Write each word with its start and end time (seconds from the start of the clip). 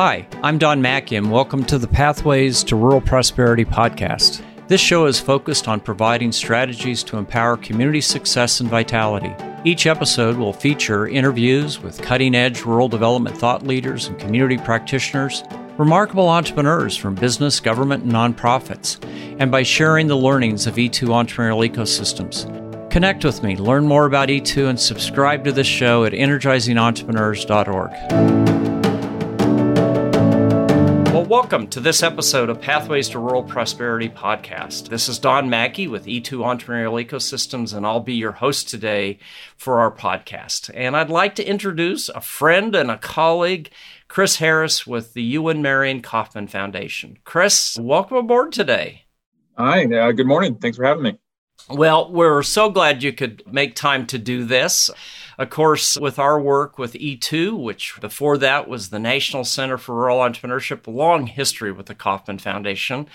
Hi, 0.00 0.28
I'm 0.44 0.58
Don 0.58 0.80
Macke, 0.80 1.18
and 1.18 1.28
welcome 1.28 1.64
to 1.64 1.76
the 1.76 1.88
Pathways 1.88 2.62
to 2.62 2.76
Rural 2.76 3.00
Prosperity 3.00 3.64
podcast. 3.64 4.44
This 4.68 4.80
show 4.80 5.06
is 5.06 5.18
focused 5.18 5.66
on 5.66 5.80
providing 5.80 6.30
strategies 6.30 7.02
to 7.02 7.16
empower 7.16 7.56
community 7.56 8.00
success 8.00 8.60
and 8.60 8.70
vitality. 8.70 9.34
Each 9.64 9.88
episode 9.88 10.36
will 10.36 10.52
feature 10.52 11.08
interviews 11.08 11.80
with 11.80 12.00
cutting 12.00 12.36
edge 12.36 12.62
rural 12.62 12.88
development 12.88 13.36
thought 13.36 13.66
leaders 13.66 14.06
and 14.06 14.16
community 14.20 14.56
practitioners, 14.56 15.42
remarkable 15.78 16.28
entrepreneurs 16.28 16.96
from 16.96 17.16
business, 17.16 17.58
government, 17.58 18.04
and 18.04 18.12
nonprofits, 18.12 19.04
and 19.40 19.50
by 19.50 19.64
sharing 19.64 20.06
the 20.06 20.16
learnings 20.16 20.68
of 20.68 20.76
E2 20.76 21.08
entrepreneurial 21.08 21.68
ecosystems. 21.68 22.46
Connect 22.92 23.24
with 23.24 23.42
me, 23.42 23.56
learn 23.56 23.84
more 23.84 24.06
about 24.06 24.28
E2, 24.28 24.68
and 24.68 24.78
subscribe 24.78 25.42
to 25.42 25.50
this 25.50 25.66
show 25.66 26.04
at 26.04 26.12
energizingentrepreneurs.org. 26.12 28.37
Welcome 31.28 31.66
to 31.68 31.80
this 31.80 32.02
episode 32.02 32.48
of 32.48 32.58
Pathways 32.58 33.10
to 33.10 33.18
Rural 33.18 33.42
Prosperity 33.42 34.08
podcast. 34.08 34.88
This 34.88 35.10
is 35.10 35.18
Don 35.18 35.50
Macke 35.50 35.86
with 35.86 36.06
E2 36.06 36.38
Entrepreneurial 36.38 37.04
Ecosystems, 37.04 37.76
and 37.76 37.84
I'll 37.84 38.00
be 38.00 38.14
your 38.14 38.32
host 38.32 38.70
today 38.70 39.18
for 39.54 39.78
our 39.78 39.92
podcast. 39.92 40.70
And 40.72 40.96
I'd 40.96 41.10
like 41.10 41.34
to 41.34 41.46
introduce 41.46 42.08
a 42.08 42.22
friend 42.22 42.74
and 42.74 42.90
a 42.90 42.96
colleague, 42.96 43.70
Chris 44.08 44.36
Harris 44.36 44.86
with 44.86 45.12
the 45.12 45.22
Ewing 45.22 45.60
Marion 45.60 46.00
Kauffman 46.00 46.48
Foundation. 46.48 47.18
Chris, 47.24 47.76
welcome 47.78 48.16
aboard 48.16 48.50
today. 48.50 49.04
Hi, 49.58 49.84
uh, 49.84 50.12
good 50.12 50.26
morning. 50.26 50.54
Thanks 50.54 50.78
for 50.78 50.84
having 50.84 51.02
me. 51.02 51.18
Well, 51.70 52.10
we're 52.10 52.42
so 52.42 52.70
glad 52.70 53.02
you 53.02 53.12
could 53.12 53.42
make 53.46 53.74
time 53.74 54.06
to 54.06 54.18
do 54.18 54.44
this. 54.44 54.88
Of 55.36 55.50
course, 55.50 55.98
with 55.98 56.18
our 56.18 56.40
work 56.40 56.78
with 56.78 56.94
E2, 56.94 57.62
which 57.62 57.94
before 58.00 58.38
that 58.38 58.68
was 58.68 58.88
the 58.88 58.98
National 58.98 59.44
Center 59.44 59.76
for 59.76 59.94
Rural 59.94 60.18
Entrepreneurship, 60.18 60.86
long 60.86 61.26
history 61.26 61.70
with 61.70 61.86
the 61.86 61.94
Kauffman 61.94 62.38
Foundation. 62.38 63.06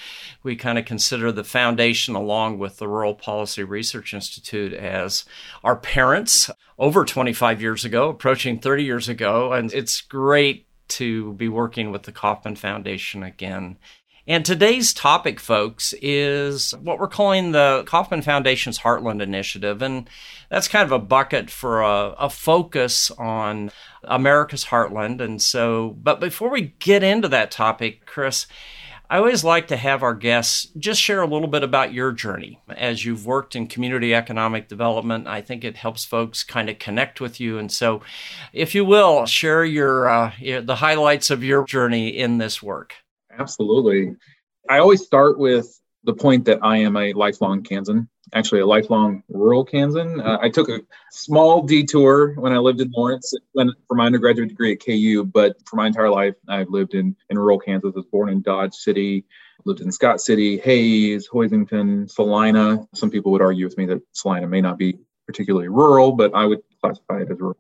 We 0.44 0.56
kind 0.56 0.78
of 0.78 0.86
consider 0.86 1.32
the 1.32 1.44
foundation 1.44 2.14
along 2.14 2.60
with 2.60 2.78
the 2.78 2.88
Rural 2.88 3.16
Policy 3.16 3.64
Research 3.64 4.14
Institute 4.14 4.72
as 4.74 5.26
our 5.64 5.76
parents 5.76 6.52
over 6.78 7.06
25 7.06 7.60
years 7.62 7.84
ago, 7.84 8.10
approaching 8.10 8.60
30 8.60 8.84
years 8.84 9.10
ago. 9.10 9.52
And 9.52 9.74
it's 9.74 10.00
great 10.00 10.68
to 10.90 11.34
be 11.34 11.50
working 11.50 11.92
with 11.92 12.04
the 12.04 12.12
Kauffman 12.12 12.56
Foundation 12.56 13.24
again. 13.24 13.78
And 14.26 14.46
today's 14.46 14.94
topic, 14.94 15.38
folks, 15.38 15.94
is 16.02 16.72
what 16.82 16.98
we're 16.98 17.10
calling 17.10 17.52
the 17.52 17.84
Kauffman 17.86 18.22
Foundation's 18.22 18.80
Heartland 18.80 19.22
Initiative. 19.22 19.82
And 19.82 20.10
that's 20.50 20.70
kind 20.70 20.86
of 20.86 20.94
a 20.94 21.00
bucket 21.00 21.50
for 21.50 21.82
a, 21.82 22.16
a, 22.18 22.30
focus 22.30 23.12
on 23.12 23.70
America's 24.02 24.64
heartland. 24.66 25.20
And 25.20 25.42
so, 25.42 25.98
but 26.02 26.22
before 26.22 26.50
we 26.50 26.74
get 26.80 27.04
into 27.04 27.28
that 27.28 27.52
topic, 27.52 28.06
Chris, 28.06 28.48
I 29.10 29.18
always 29.18 29.44
like 29.44 29.68
to 29.68 29.76
have 29.76 30.04
our 30.04 30.16
guests 30.16 30.70
just 30.78 31.02
share 31.02 31.22
a 31.22 31.28
little 31.28 31.50
bit 31.50 31.62
about 31.62 31.94
your 31.94 32.14
journey 32.14 32.62
as 32.70 33.04
you've 33.04 33.26
worked 33.26 33.58
in 33.58 33.68
community 33.68 34.16
economic 34.16 34.70
development. 34.70 35.28
I 35.28 35.42
think 35.42 35.66
it 35.66 35.76
helps 35.76 36.06
folks 36.06 36.46
kind 36.46 36.70
of 36.70 36.80
connect 36.80 37.20
with 37.20 37.42
you. 37.42 37.58
And 37.58 37.70
so, 37.70 38.02
if 38.54 38.74
you 38.74 38.86
will, 38.86 39.26
share 39.26 39.66
your 39.66 40.08
uh, 40.08 40.32
the 40.40 40.78
highlights 40.78 41.30
of 41.30 41.44
your 41.44 41.66
journey 41.66 42.08
in 42.08 42.38
this 42.38 42.64
work. 42.64 43.03
Absolutely. 43.40 44.16
I 44.70 44.80
always 44.80 45.06
start 45.06 45.38
with 45.38 45.80
the 46.04 46.14
point 46.14 46.46
that 46.46 46.60
I 46.62 46.78
am 46.78 46.98
a 46.98 47.14
lifelong 47.14 47.64
Kansan, 47.64 48.10
actually 48.34 48.62
a 48.62 48.66
lifelong 48.66 49.24
rural 49.30 49.64
Kansan. 49.64 50.20
Uh, 50.20 50.38
I 50.42 50.50
took 50.50 50.70
a 50.70 50.82
small 51.12 51.64
detour 51.64 52.34
when 52.34 52.52
I 52.52 52.58
lived 52.58 52.82
in 52.82 52.92
Lawrence 52.96 53.34
when, 53.54 53.72
for 53.88 53.96
my 53.96 54.06
undergraduate 54.06 54.50
degree 54.50 54.74
at 54.74 54.86
KU, 54.86 55.24
but 55.26 55.56
for 55.66 55.78
my 55.78 55.88
entire 55.88 56.10
life, 56.10 56.36
I've 56.48 56.70
lived 56.70 56.94
in, 56.94 57.16
in 57.30 57.38
rural 57.38 57.60
Kansas. 57.60 57.94
I 57.96 58.00
was 58.00 58.06
born 58.06 58.30
in 58.30 58.42
Dodge 58.42 58.74
City, 58.74 59.26
lived 59.66 59.82
in 59.82 59.92
Scott 59.92 60.20
City, 60.20 60.58
Hays, 60.58 61.28
Hoisington, 61.30 62.10
Salina. 62.10 62.86
Some 62.94 63.10
people 63.10 63.32
would 63.32 63.42
argue 63.42 63.66
with 63.66 63.78
me 63.78 63.86
that 63.88 64.02
Salina 64.12 64.48
may 64.48 64.62
not 64.62 64.78
be 64.78 65.00
particularly 65.26 65.70
rural, 65.70 66.12
but 66.12 66.34
I 66.36 66.46
would 66.46 66.62
classify 66.82 67.22
it 67.22 67.32
as 67.32 67.40
rural. 67.40 67.58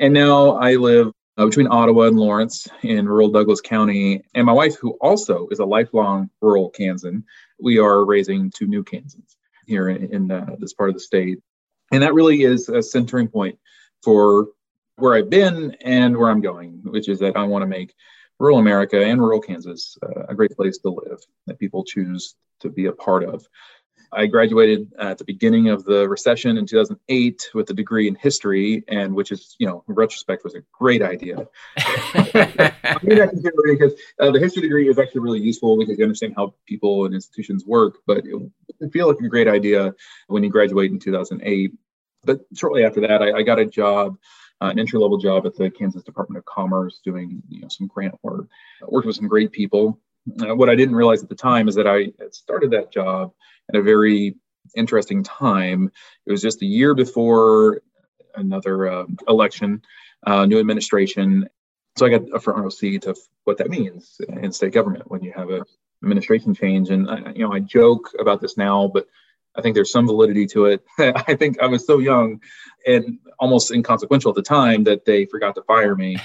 And 0.00 0.12
now 0.12 0.56
I 0.56 0.74
live 0.74 1.12
uh, 1.36 1.46
between 1.46 1.68
Ottawa 1.68 2.04
and 2.04 2.18
Lawrence 2.18 2.68
in 2.82 3.08
rural 3.08 3.28
Douglas 3.28 3.60
County. 3.60 4.22
And 4.34 4.46
my 4.46 4.52
wife, 4.52 4.76
who 4.76 4.92
also 5.00 5.48
is 5.50 5.58
a 5.58 5.64
lifelong 5.64 6.30
rural 6.40 6.70
Kansan, 6.70 7.24
we 7.60 7.78
are 7.78 8.04
raising 8.04 8.50
two 8.50 8.66
new 8.66 8.84
Kansans 8.84 9.36
here 9.66 9.88
in, 9.88 10.12
in 10.12 10.30
uh, 10.30 10.56
this 10.58 10.72
part 10.72 10.90
of 10.90 10.94
the 10.94 11.00
state. 11.00 11.38
And 11.92 12.02
that 12.02 12.14
really 12.14 12.42
is 12.42 12.68
a 12.68 12.82
centering 12.82 13.28
point 13.28 13.58
for 14.02 14.48
where 14.96 15.14
I've 15.14 15.30
been 15.30 15.76
and 15.80 16.16
where 16.16 16.30
I'm 16.30 16.40
going, 16.40 16.80
which 16.84 17.08
is 17.08 17.18
that 17.20 17.36
I 17.36 17.44
want 17.44 17.62
to 17.62 17.66
make 17.66 17.94
rural 18.38 18.58
America 18.58 19.02
and 19.02 19.20
rural 19.20 19.40
Kansas 19.40 19.96
uh, 20.02 20.26
a 20.28 20.34
great 20.34 20.56
place 20.56 20.78
to 20.78 20.90
live 20.90 21.18
that 21.46 21.58
people 21.58 21.84
choose 21.84 22.36
to 22.60 22.68
be 22.68 22.86
a 22.86 22.92
part 22.92 23.24
of. 23.24 23.46
I 24.14 24.26
graduated 24.26 24.92
at 24.98 25.18
the 25.18 25.24
beginning 25.24 25.68
of 25.68 25.84
the 25.84 26.08
recession 26.08 26.56
in 26.56 26.66
2008 26.66 27.50
with 27.54 27.68
a 27.70 27.74
degree 27.74 28.08
in 28.08 28.14
history, 28.14 28.84
and 28.88 29.14
which 29.14 29.32
is, 29.32 29.56
you 29.58 29.66
know, 29.66 29.84
in 29.88 29.94
retrospect, 29.94 30.44
was 30.44 30.54
a 30.54 30.62
great 30.72 31.02
idea. 31.02 31.48
I 31.76 32.98
mean, 33.02 33.28
because 33.64 33.92
uh, 34.20 34.30
the 34.30 34.38
history 34.38 34.62
degree 34.62 34.88
is 34.88 34.98
actually 34.98 35.20
really 35.20 35.40
useful 35.40 35.78
because 35.78 35.98
you 35.98 36.04
understand 36.04 36.34
how 36.36 36.54
people 36.66 37.06
and 37.06 37.14
institutions 37.14 37.64
work, 37.66 37.98
but 38.06 38.18
it, 38.18 38.50
it 38.80 38.92
feel 38.92 39.08
like 39.08 39.18
a 39.18 39.28
great 39.28 39.48
idea 39.48 39.94
when 40.28 40.42
you 40.44 40.50
graduate 40.50 40.90
in 40.90 40.98
2008. 40.98 41.72
But 42.24 42.40
shortly 42.54 42.84
after 42.84 43.00
that, 43.02 43.22
I, 43.22 43.38
I 43.38 43.42
got 43.42 43.58
a 43.58 43.66
job. 43.66 44.16
Uh, 44.62 44.66
an 44.66 44.78
entry 44.78 45.00
level 45.00 45.18
job 45.18 45.44
at 45.46 45.56
the 45.56 45.68
Kansas 45.68 46.04
Department 46.04 46.38
of 46.38 46.44
Commerce 46.44 47.00
doing 47.04 47.42
you 47.48 47.60
know 47.60 47.68
some 47.68 47.88
grant 47.88 48.14
work. 48.22 48.46
I 48.80 48.86
worked 48.88 49.06
with 49.06 49.16
some 49.16 49.26
great 49.26 49.50
people. 49.50 49.98
Uh, 50.40 50.54
what 50.54 50.70
I 50.70 50.76
didn't 50.76 50.94
realize 50.94 51.24
at 51.24 51.28
the 51.28 51.34
time 51.34 51.68
is 51.68 51.74
that 51.74 51.88
I 51.88 52.12
started 52.30 52.70
that 52.70 52.92
job 52.92 53.32
at 53.68 53.78
a 53.78 53.82
very 53.82 54.36
interesting 54.74 55.22
time. 55.22 55.90
It 56.26 56.32
was 56.32 56.42
just 56.42 56.62
a 56.62 56.66
year 56.66 56.94
before 56.94 57.82
another 58.34 58.88
uh, 58.88 59.06
election, 59.28 59.82
uh, 60.26 60.46
new 60.46 60.58
administration. 60.58 61.48
So 61.96 62.06
I 62.06 62.10
got 62.10 62.22
a 62.34 62.40
front 62.40 62.60
row 62.60 62.68
seat 62.68 63.02
to 63.02 63.14
what 63.44 63.58
that 63.58 63.70
means 63.70 64.20
in 64.28 64.52
state 64.52 64.72
government 64.72 65.10
when 65.10 65.22
you 65.22 65.32
have 65.32 65.50
a 65.50 65.64
administration 66.02 66.54
change. 66.54 66.90
And 66.90 67.08
I, 67.08 67.32
you 67.32 67.46
know, 67.46 67.52
I 67.52 67.60
joke 67.60 68.10
about 68.18 68.40
this 68.40 68.56
now, 68.56 68.90
but 68.92 69.06
I 69.56 69.62
think 69.62 69.74
there's 69.74 69.92
some 69.92 70.06
validity 70.06 70.46
to 70.48 70.66
it. 70.66 70.84
I 70.98 71.34
think 71.34 71.60
I 71.60 71.66
was 71.66 71.86
so 71.86 71.98
young 71.98 72.40
and 72.86 73.18
almost 73.38 73.70
inconsequential 73.70 74.30
at 74.30 74.34
the 74.34 74.42
time 74.42 74.84
that 74.84 75.04
they 75.04 75.26
forgot 75.26 75.54
to 75.54 75.62
fire 75.62 75.94
me. 75.94 76.18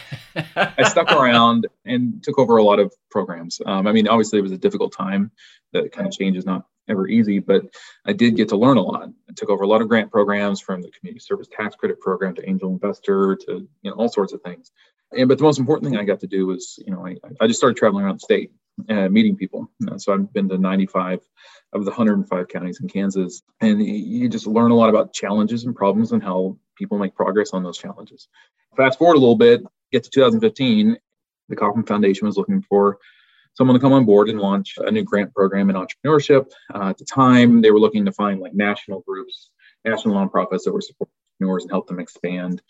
I 0.56 0.84
stuck 0.84 1.12
around 1.12 1.68
and 1.86 2.24
took 2.24 2.40
over 2.40 2.58
a 2.58 2.64
lot 2.64 2.80
of 2.80 2.94
programs. 3.12 3.62
Um, 3.66 3.88
I 3.88 3.92
mean, 3.92 4.08
obviously, 4.08 4.40
it 4.40 4.44
was 4.44 4.52
a 4.52 4.58
difficult 4.58 4.94
time. 4.94 5.32
That 5.74 5.92
kind 5.92 6.08
of 6.08 6.14
change 6.14 6.38
is 6.38 6.46
not 6.46 6.66
ever 6.90 7.08
easy, 7.08 7.40
but 7.40 7.64
I 8.06 8.14
did 8.14 8.36
get 8.36 8.50
to 8.50 8.58
learn 8.58 8.78
a 8.78 8.82
lot. 8.82 9.10
I 9.30 9.34
took 9.36 9.50
over 9.50 9.64
a 9.64 9.68
lot 9.68 9.82
of 9.82 9.88
grant 9.88 10.12
programs 10.12 10.62
from 10.62 10.82
the 10.82 10.92
community 10.92 11.20
service 11.20 11.48
tax 11.52 11.76
credit 11.76 12.00
program 12.00 12.36
to 12.36 12.50
angel 12.50 12.72
investor 12.72 13.36
to 13.48 13.68
you 13.82 13.92
know 13.92 13.98
all 13.98 14.10
sorts 14.10 14.34
of 14.34 14.42
things. 14.42 14.72
And 15.12 15.28
but 15.28 15.38
the 15.38 15.44
most 15.44 15.60
important 15.60 15.90
thing 15.90 16.00
I 16.00 16.04
got 16.04 16.20
to 16.22 16.28
do 16.28 16.48
was 16.48 16.80
you 16.86 16.94
know 16.94 17.06
I, 17.06 17.16
I 17.40 17.48
just 17.48 17.60
started 17.60 17.78
traveling 17.78 18.06
around 18.06 18.16
the 18.16 18.26
state 18.26 18.52
and 18.88 19.14
meeting 19.14 19.36
people. 19.36 19.70
Uh, 19.90 19.98
so 19.98 20.14
I've 20.14 20.32
been 20.32 20.48
to 20.50 20.58
95 20.58 21.20
of 21.74 21.84
the 21.84 21.92
105 21.92 22.48
counties 22.48 22.80
in 22.82 22.88
Kansas, 22.88 23.42
and 23.62 23.84
you 23.84 24.30
just 24.30 24.48
learn 24.48 24.72
a 24.72 24.76
lot 24.76 24.90
about 24.90 25.14
challenges 25.14 25.66
and 25.66 25.76
problems 25.76 26.12
and 26.12 26.24
how 26.24 26.58
people 26.76 26.98
make 26.98 27.16
progress 27.16 27.52
on 27.52 27.64
those 27.64 27.78
challenges. 27.78 28.28
Fast 28.78 28.98
forward 28.98 29.18
a 29.18 29.20
little 29.20 29.36
bit, 29.36 29.62
get 29.92 30.04
to 30.04 30.10
2015, 30.10 30.98
the 31.50 31.56
Kauffman 31.56 31.86
Foundation 31.86 32.28
was 32.28 32.38
looking 32.38 32.62
for 32.62 33.00
someone 33.60 33.76
to 33.76 33.82
come 33.82 33.92
on 33.92 34.06
board 34.06 34.30
and 34.30 34.40
launch 34.40 34.78
a 34.78 34.90
new 34.90 35.04
grant 35.04 35.34
program 35.34 35.70
in 35.70 35.76
entrepreneurship. 35.76 36.50
Uh, 36.74 36.92
at 36.92 36.98
the 36.98 37.04
time, 37.04 37.62
they 37.62 37.72
were 37.72 37.80
looking 37.80 38.06
to 38.06 38.12
find 38.14 38.40
like 38.40 38.54
national 38.54 39.02
groups, 39.02 39.52
national 39.84 40.16
nonprofits 40.16 40.64
that 40.64 40.72
were 40.72 40.80
supporting 40.80 41.14
entrepreneurs 41.42 41.64
and 41.64 41.72
help 41.72 41.86
them 41.86 42.00
expand. 42.00 42.62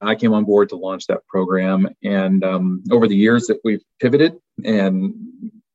I 0.00 0.14
came 0.14 0.32
on 0.32 0.44
board 0.44 0.70
to 0.70 0.76
launch 0.76 1.08
that 1.08 1.26
program, 1.26 1.88
and 2.02 2.42
um, 2.42 2.82
over 2.90 3.06
the 3.06 3.16
years 3.16 3.48
that 3.48 3.60
we've 3.64 3.84
pivoted 4.00 4.38
and 4.64 5.14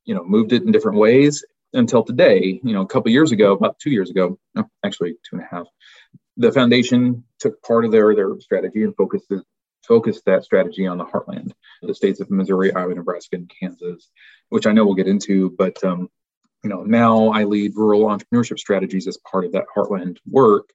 you 0.04 0.16
know 0.16 0.24
moved 0.26 0.52
it 0.52 0.64
in 0.64 0.72
different 0.72 0.98
ways 0.98 1.46
until 1.74 2.02
today. 2.02 2.60
You 2.64 2.74
know, 2.74 2.82
a 2.82 2.88
couple 2.88 3.12
years 3.12 3.32
ago, 3.32 3.52
about 3.54 3.78
two 3.78 3.92
years 3.92 4.10
ago, 4.10 4.40
no, 4.56 4.68
actually 4.84 5.12
two 5.30 5.36
and 5.36 5.42
a 5.44 5.56
half, 5.56 5.68
the 6.38 6.52
foundation 6.52 7.24
took 7.38 7.62
part 7.62 7.86
of 7.86 7.92
their 7.92 8.16
their 8.16 8.32
strategy 8.40 8.82
and 8.82 8.96
focused 8.96 9.32
focused 9.88 10.26
that 10.26 10.44
strategy 10.44 10.88
on 10.88 10.98
the 10.98 11.06
heartland, 11.06 11.52
the 11.82 11.94
states 11.94 12.20
of 12.20 12.32
Missouri, 12.32 12.74
Iowa, 12.74 12.96
Nebraska, 12.96 13.36
and 13.36 13.52
Kansas, 13.60 14.10
which 14.50 14.68
I 14.68 14.72
know 14.72 14.86
we'll 14.86 14.96
get 14.96 15.08
into. 15.08 15.52
But 15.58 15.84
um, 15.84 16.10
you 16.64 16.70
know, 16.70 16.84
now 16.84 17.28
I 17.30 17.44
lead 17.44 17.76
rural 17.76 18.06
entrepreneurship 18.06 18.60
strategies 18.60 19.08
as 19.08 19.18
part 19.18 19.46
of 19.46 19.52
that 19.54 19.66
heartland 19.76 20.18
work. 20.30 20.70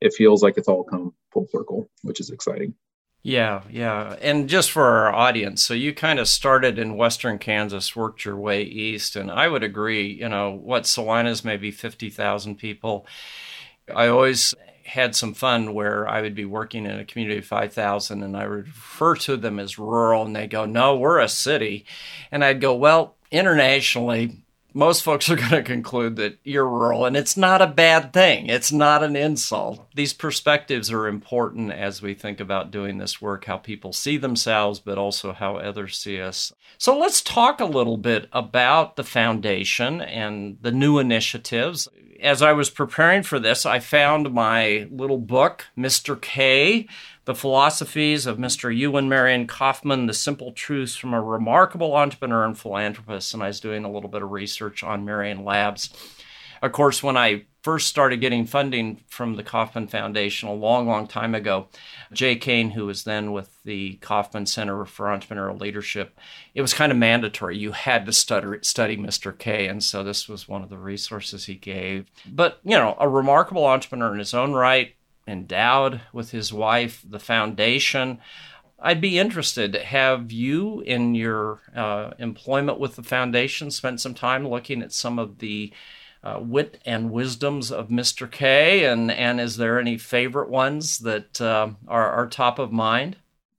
It 0.00 0.14
feels 0.14 0.42
like 0.42 0.58
it's 0.58 0.68
all 0.68 0.84
come 0.84 1.14
full 1.32 1.46
circle, 1.50 1.88
which 2.02 2.20
is 2.20 2.30
exciting. 2.30 2.74
Yeah, 3.22 3.62
yeah. 3.70 4.16
And 4.20 4.50
just 4.50 4.70
for 4.70 4.84
our 4.84 5.14
audience, 5.14 5.64
so 5.64 5.72
you 5.72 5.94
kind 5.94 6.18
of 6.18 6.28
started 6.28 6.78
in 6.78 6.98
western 6.98 7.38
Kansas, 7.38 7.96
worked 7.96 8.26
your 8.26 8.36
way 8.36 8.62
east, 8.62 9.16
and 9.16 9.30
I 9.30 9.48
would 9.48 9.62
agree, 9.62 10.12
you 10.12 10.28
know, 10.28 10.50
what 10.50 10.86
Salina's 10.86 11.42
maybe 11.42 11.70
50,000 11.70 12.56
people. 12.56 13.06
I 13.94 14.08
always 14.08 14.54
had 14.84 15.16
some 15.16 15.34
fun 15.34 15.74
where 15.74 16.08
I 16.08 16.20
would 16.20 16.34
be 16.34 16.44
working 16.44 16.86
in 16.86 16.98
a 16.98 17.04
community 17.04 17.38
of 17.38 17.46
5,000 17.46 18.22
and 18.22 18.36
I 18.36 18.46
would 18.46 18.66
refer 18.66 19.16
to 19.16 19.36
them 19.36 19.58
as 19.58 19.78
rural 19.78 20.24
and 20.24 20.34
they 20.34 20.46
go, 20.46 20.64
no, 20.64 20.96
we're 20.96 21.20
a 21.20 21.28
city. 21.28 21.84
And 22.30 22.44
I'd 22.44 22.60
go, 22.60 22.74
well, 22.74 23.16
internationally, 23.30 24.44
most 24.74 25.04
folks 25.04 25.30
are 25.30 25.36
going 25.36 25.50
to 25.50 25.62
conclude 25.62 26.16
that 26.16 26.38
you're 26.44 26.68
rural, 26.68 27.06
and 27.06 27.16
it's 27.16 27.36
not 27.36 27.62
a 27.62 27.66
bad 27.66 28.12
thing. 28.12 28.48
It's 28.48 28.72
not 28.72 29.02
an 29.02 29.16
insult. 29.16 29.86
These 29.94 30.12
perspectives 30.12 30.90
are 30.90 31.06
important 31.06 31.72
as 31.72 32.02
we 32.02 32.12
think 32.12 32.40
about 32.40 32.72
doing 32.72 32.98
this 32.98 33.22
work, 33.22 33.44
how 33.44 33.56
people 33.56 33.92
see 33.92 34.16
themselves, 34.16 34.80
but 34.80 34.98
also 34.98 35.32
how 35.32 35.56
others 35.56 35.96
see 35.96 36.20
us. 36.20 36.52
So 36.76 36.98
let's 36.98 37.22
talk 37.22 37.60
a 37.60 37.64
little 37.64 37.96
bit 37.96 38.28
about 38.32 38.96
the 38.96 39.04
foundation 39.04 40.00
and 40.00 40.58
the 40.60 40.72
new 40.72 40.98
initiatives. 40.98 41.88
As 42.20 42.42
I 42.42 42.52
was 42.52 42.70
preparing 42.70 43.22
for 43.22 43.38
this, 43.38 43.66
I 43.66 43.78
found 43.80 44.32
my 44.32 44.88
little 44.90 45.18
book, 45.18 45.66
Mr. 45.76 46.20
K 46.20 46.86
the 47.24 47.34
Philosophies 47.34 48.26
of 48.26 48.36
Mr. 48.36 48.74
Ewing 48.74 49.08
Marion 49.08 49.46
Kauffman, 49.46 50.06
The 50.06 50.12
Simple 50.12 50.52
Truths 50.52 50.94
from 50.94 51.14
a 51.14 51.22
Remarkable 51.22 51.96
Entrepreneur 51.96 52.44
and 52.44 52.58
Philanthropist. 52.58 53.32
And 53.32 53.42
I 53.42 53.46
was 53.46 53.60
doing 53.60 53.84
a 53.84 53.90
little 53.90 54.10
bit 54.10 54.22
of 54.22 54.30
research 54.30 54.82
on 54.82 55.04
Marion 55.04 55.44
Labs. 55.44 55.90
Of 56.60 56.72
course, 56.72 57.02
when 57.02 57.16
I 57.16 57.44
first 57.64 57.86
started 57.86 58.20
getting 58.20 58.44
funding 58.44 59.00
from 59.08 59.36
the 59.36 59.42
Kauffman 59.42 59.88
Foundation 59.88 60.50
a 60.50 60.52
long, 60.52 60.86
long 60.86 61.06
time 61.06 61.34
ago, 61.34 61.68
Jay 62.12 62.36
Kane, 62.36 62.72
who 62.72 62.84
was 62.84 63.04
then 63.04 63.32
with 63.32 63.62
the 63.64 63.94
Kauffman 64.02 64.44
Center 64.44 64.84
for 64.84 65.06
Entrepreneurial 65.06 65.58
Leadership, 65.58 66.20
it 66.54 66.60
was 66.60 66.74
kind 66.74 66.92
of 66.92 66.98
mandatory. 66.98 67.56
You 67.56 67.72
had 67.72 68.04
to 68.04 68.12
study, 68.12 68.58
study 68.60 68.98
Mr. 68.98 69.36
K. 69.36 69.66
And 69.66 69.82
so 69.82 70.04
this 70.04 70.28
was 70.28 70.46
one 70.46 70.62
of 70.62 70.68
the 70.68 70.76
resources 70.76 71.46
he 71.46 71.54
gave. 71.54 72.04
But, 72.30 72.60
you 72.64 72.76
know, 72.76 72.98
a 73.00 73.08
remarkable 73.08 73.64
entrepreneur 73.64 74.12
in 74.12 74.18
his 74.18 74.34
own 74.34 74.52
right, 74.52 74.94
endowed 75.26 76.02
with 76.12 76.32
his 76.32 76.52
wife 76.52 77.02
the 77.08 77.18
foundation. 77.18 78.18
I'd 78.78 79.00
be 79.00 79.18
interested. 79.18 79.74
Have 79.74 80.30
you, 80.30 80.82
in 80.82 81.14
your 81.14 81.62
uh, 81.74 82.10
employment 82.18 82.78
with 82.78 82.96
the 82.96 83.02
foundation, 83.02 83.70
spent 83.70 84.02
some 84.02 84.12
time 84.12 84.46
looking 84.46 84.82
at 84.82 84.92
some 84.92 85.18
of 85.18 85.38
the 85.38 85.72
uh, 86.24 86.40
wit 86.40 86.80
and 86.86 87.12
wisdoms 87.12 87.70
of 87.70 87.88
Mr. 87.88 88.28
K? 88.28 88.86
And, 88.86 89.10
and 89.10 89.40
is 89.40 89.56
there 89.56 89.78
any 89.78 89.98
favorite 89.98 90.48
ones 90.48 90.98
that 91.00 91.40
uh, 91.40 91.70
are, 91.86 92.10
are 92.10 92.26
top 92.26 92.58
of 92.58 92.72
mind? 92.72 93.16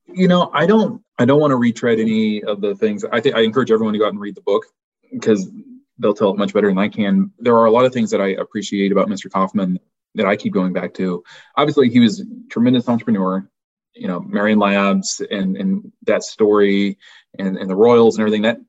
You 0.08 0.28
know, 0.28 0.50
I 0.54 0.66
don't. 0.66 1.02
I 1.18 1.26
don't 1.26 1.40
want 1.40 1.52
to 1.52 1.56
retread 1.56 2.00
any 2.00 2.44
of 2.44 2.60
the 2.60 2.76
things. 2.76 3.06
I 3.06 3.22
think 3.22 3.36
I 3.36 3.42
encourage 3.42 3.72
everyone 3.72 3.94
to 3.94 4.00
go 4.00 4.06
out 4.06 4.12
and 4.12 4.20
read 4.20 4.36
the 4.36 4.42
book 4.42 4.66
because 5.12 5.50
they'll 5.98 6.14
tell 6.14 6.32
it 6.32 6.38
much 6.38 6.54
better 6.54 6.68
than 6.68 6.78
I 6.78 6.90
can. 6.90 7.32
There 7.40 7.56
are 7.56 7.66
a 7.66 7.72
lot 7.72 7.86
of 7.86 7.94
things 7.94 8.12
that 8.12 8.22
I 8.22 8.30
appreciate 8.30 8.92
about 8.92 9.08
Mr. 9.08 9.32
Kauffman 9.32 9.80
that 10.16 10.26
I 10.26 10.36
keep 10.36 10.54
going 10.54 10.74
back 10.74 10.94
to. 10.96 11.24
Obviously, 11.56 11.90
he 11.90 12.00
was 12.00 12.22
a 12.22 12.26
tremendous 12.50 12.90
entrepreneur. 12.90 13.48
You 13.94 14.08
know, 14.08 14.20
Marion 14.20 14.60
Labs 14.60 15.22
and 15.32 15.56
and 15.56 15.92
that 16.04 16.24
story 16.24 16.98
and 17.40 17.58
and 17.58 17.70
the 17.70 17.76
Royals 17.76 18.18
and 18.18 18.22
everything. 18.22 18.42
That 18.42 18.60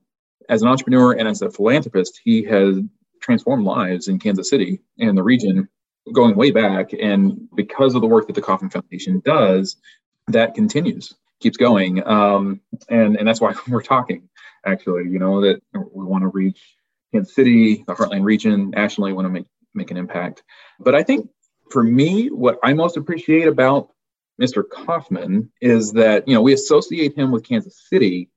as 0.49 0.63
an 0.63 0.69
entrepreneur 0.69 1.13
and 1.13 1.29
as 1.29 1.43
a 1.43 1.51
philanthropist, 1.51 2.21
he 2.23 2.45
has 2.45 2.81
transformed 3.27 3.65
lives 3.65 4.09
in 4.09 4.19
Kansas 4.19 4.49
City 4.49 4.81
and 4.99 5.19
the 5.19 5.23
region 5.23 5.69
going 6.13 6.37
way 6.37 6.53
back. 6.53 6.93
And 6.93 7.49
because 7.55 7.95
of 7.95 8.01
the 8.01 8.07
work 8.07 8.29
that 8.29 8.35
the 8.35 8.43
Kauffman 8.43 8.71
Foundation 8.71 9.21
does, 9.25 9.77
that 10.29 10.55
continues, 10.55 11.13
keeps 11.41 11.57
going. 11.57 12.07
Um, 12.07 12.61
and 12.89 13.17
and 13.17 13.27
that's 13.27 13.41
why 13.41 13.55
we're 13.69 13.83
talking. 13.83 14.29
Actually, 14.65 15.11
you 15.11 15.19
know 15.19 15.43
that 15.43 15.61
we 15.73 16.05
want 16.05 16.23
to 16.23 16.29
reach 16.29 16.61
Kansas 17.13 17.35
City, 17.35 17.85
the 17.87 17.95
Heartland 17.95 18.25
region, 18.25 18.71
nationally. 18.71 19.13
Want 19.13 19.27
to 19.27 19.31
make 19.31 19.47
make 19.75 19.91
an 19.91 19.97
impact. 19.97 20.43
But 20.81 20.95
I 20.95 21.03
think 21.03 21.29
for 21.71 21.83
me, 21.83 22.29
what 22.29 22.59
I 22.63 22.73
most 22.73 22.97
appreciate 22.97 23.49
about 23.49 23.91
Mr. 24.41 24.63
Kauffman 24.69 25.51
is 25.61 25.93
that, 25.93 26.27
you 26.29 26.35
know, 26.35 26.43
we 26.43 26.53
associate 26.53 27.17
him 27.17 27.31
with 27.31 27.45
Kansas 27.45 27.87
City, 27.89 28.31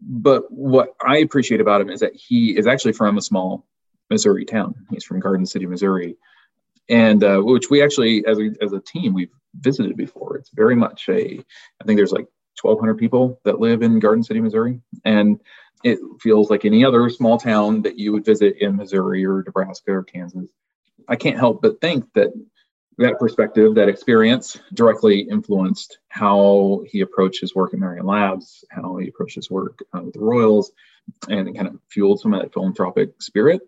but 0.00 0.50
what 0.50 0.94
I 1.04 1.18
appreciate 1.18 1.60
about 1.60 1.80
him 1.80 1.90
is 1.90 2.00
that 2.00 2.14
he 2.14 2.56
is 2.56 2.66
actually 2.66 2.92
from 2.92 3.18
a 3.18 3.22
small 3.22 3.66
Missouri 4.10 4.44
town. 4.44 4.74
He's 4.90 5.04
from 5.04 5.20
Garden 5.20 5.46
City, 5.46 5.66
Missouri, 5.66 6.16
and 6.88 7.22
uh, 7.22 7.40
which 7.40 7.70
we 7.70 7.82
actually, 7.82 8.24
as 8.26 8.38
a, 8.38 8.50
as 8.62 8.72
a 8.72 8.80
team, 8.80 9.14
we've 9.14 9.32
visited 9.60 9.96
before. 9.96 10.36
It's 10.36 10.50
very 10.50 10.74
much 10.74 11.08
a, 11.08 11.38
I 11.80 11.84
think 11.84 11.98
there's 11.98 12.12
like 12.12 12.26
1,200 12.60 12.94
people 12.94 13.40
that 13.44 13.60
live 13.60 13.82
in 13.82 13.98
Garden 13.98 14.24
City, 14.24 14.40
Missouri, 14.40 14.80
and 15.04 15.40
it 15.84 15.98
feels 16.20 16.50
like 16.50 16.64
any 16.64 16.84
other 16.84 17.08
small 17.08 17.38
town 17.38 17.82
that 17.82 17.98
you 17.98 18.12
would 18.12 18.24
visit 18.24 18.56
in 18.60 18.76
Missouri 18.76 19.24
or 19.24 19.42
Nebraska 19.44 19.92
or 19.92 20.02
Kansas. 20.02 20.48
I 21.08 21.16
can't 21.16 21.38
help 21.38 21.62
but 21.62 21.80
think 21.80 22.12
that 22.14 22.32
that 22.98 23.18
perspective, 23.20 23.76
that 23.76 23.88
experience 23.88 24.58
directly 24.74 25.20
influenced 25.20 25.98
how 26.08 26.82
he 26.86 27.00
approached 27.02 27.40
his 27.40 27.54
work 27.54 27.72
at 27.72 27.78
Marion 27.78 28.06
Labs, 28.06 28.64
how 28.70 28.96
he 28.96 29.08
approached 29.08 29.36
his 29.36 29.50
work 29.50 29.78
uh, 29.94 30.02
with 30.02 30.14
the 30.14 30.20
Royals, 30.20 30.72
and 31.28 31.48
it 31.48 31.54
kind 31.54 31.68
of 31.68 31.78
fueled 31.88 32.20
some 32.20 32.34
of 32.34 32.42
that 32.42 32.52
philanthropic 32.52 33.22
spirit. 33.22 33.60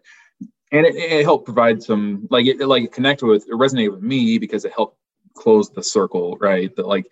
And 0.72 0.86
it, 0.86 0.94
it 0.94 1.24
helped 1.24 1.46
provide 1.46 1.82
some, 1.82 2.28
like, 2.30 2.46
it 2.46 2.60
like 2.60 2.84
it 2.84 2.92
connected 2.92 3.26
with, 3.26 3.42
it 3.48 3.54
resonated 3.54 3.92
with 3.92 4.02
me 4.02 4.38
because 4.38 4.64
it 4.64 4.72
helped 4.72 4.98
close 5.34 5.70
the 5.70 5.82
circle, 5.82 6.36
right? 6.40 6.74
That 6.76 6.86
like 6.86 7.10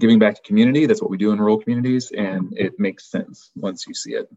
giving 0.00 0.18
back 0.18 0.36
to 0.36 0.42
community, 0.42 0.86
that's 0.86 1.02
what 1.02 1.10
we 1.10 1.18
do 1.18 1.32
in 1.32 1.38
rural 1.38 1.60
communities, 1.60 2.10
and 2.16 2.52
it 2.56 2.78
makes 2.78 3.10
sense 3.10 3.50
once 3.54 3.86
you 3.86 3.94
see 3.94 4.14
it. 4.14 4.28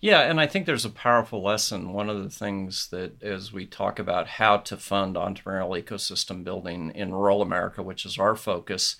Yeah, 0.00 0.22
and 0.22 0.40
I 0.40 0.48
think 0.48 0.66
there's 0.66 0.84
a 0.84 0.90
powerful 0.90 1.42
lesson. 1.44 1.92
One 1.92 2.10
of 2.10 2.22
the 2.22 2.30
things 2.30 2.88
that, 2.90 3.22
as 3.22 3.52
we 3.52 3.66
talk 3.66 4.00
about 4.00 4.26
how 4.26 4.56
to 4.58 4.76
fund 4.76 5.14
entrepreneurial 5.14 5.80
ecosystem 5.80 6.42
building 6.42 6.90
in 6.94 7.12
rural 7.12 7.40
America, 7.40 7.84
which 7.84 8.04
is 8.04 8.18
our 8.18 8.34
focus, 8.34 8.96